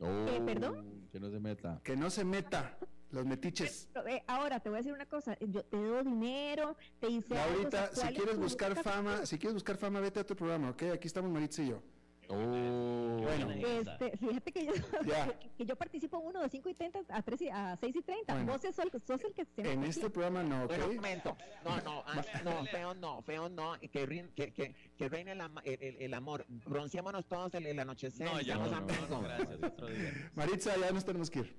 [0.00, 1.01] Eh, ¿perdón?
[1.12, 1.80] Que no se meta.
[1.84, 2.78] Que no se meta.
[3.10, 3.86] Los metiches.
[3.92, 7.38] Pero, eh, ahora te voy a decir una cosa, yo te doy dinero, te hice
[7.38, 10.84] algo Laurita, si quieres buscar fama, si quieres buscar fama, vete a tu programa, ¿ok?
[10.94, 11.82] Aquí estamos Maritza y yo.
[12.28, 13.50] Oh, Bueno.
[13.52, 14.72] Este, fíjate que yo,
[15.06, 15.32] Ya.
[15.56, 18.32] que, yo participo uno de 5 y 30 a, 3 y, a 6 y 30.
[18.34, 18.52] Bueno.
[18.52, 20.12] Vos sos, el- sos el que se En este aquí.
[20.12, 20.68] programa no, ¿ok?
[20.68, 21.36] Bueno, un momento.
[21.64, 23.74] No, no, ah, no, feo no, feo no.
[23.80, 26.46] Que, rein- que, que, que reine el, el, el- el amor.
[26.48, 28.26] Bronceémonos todos el, el anochecer.
[28.26, 29.22] No, ya no, no, amigos.
[29.22, 30.30] gracias, otro día.
[30.34, 31.56] Maritza, ya nos tenemos que ir.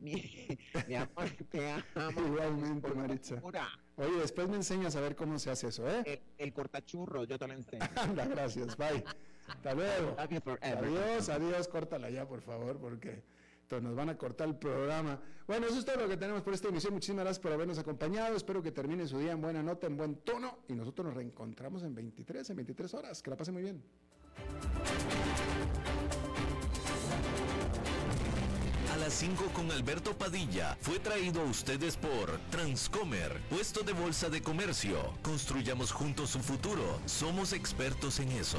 [0.00, 0.14] Mi,
[0.88, 2.20] mi amor, te amo.
[2.26, 3.42] Igualmente, Por Maritza.
[3.96, 6.02] Oye, después me enseñas a ver cómo se hace eso, ¿eh?
[6.06, 7.84] El, el cortachurro, yo te lo enseño.
[7.96, 9.04] Anda, gracias, bye.
[9.50, 10.16] Hasta luego.
[10.18, 13.22] Adiós, adiós, córtala ya, por favor, porque
[13.62, 15.20] entonces nos van a cortar el programa.
[15.46, 16.92] Bueno, eso es todo lo que tenemos por esta emisión.
[16.92, 18.36] Muchísimas gracias por habernos acompañado.
[18.36, 20.58] Espero que termine su día en buena nota, en buen tono.
[20.68, 23.22] Y nosotros nos reencontramos en 23, en 23 horas.
[23.22, 23.82] Que la pase muy bien.
[28.92, 34.28] A las 5 con Alberto Padilla fue traído a ustedes por Transcomer, puesto de bolsa
[34.28, 34.98] de comercio.
[35.22, 36.98] Construyamos juntos su futuro.
[37.06, 38.58] Somos expertos en eso.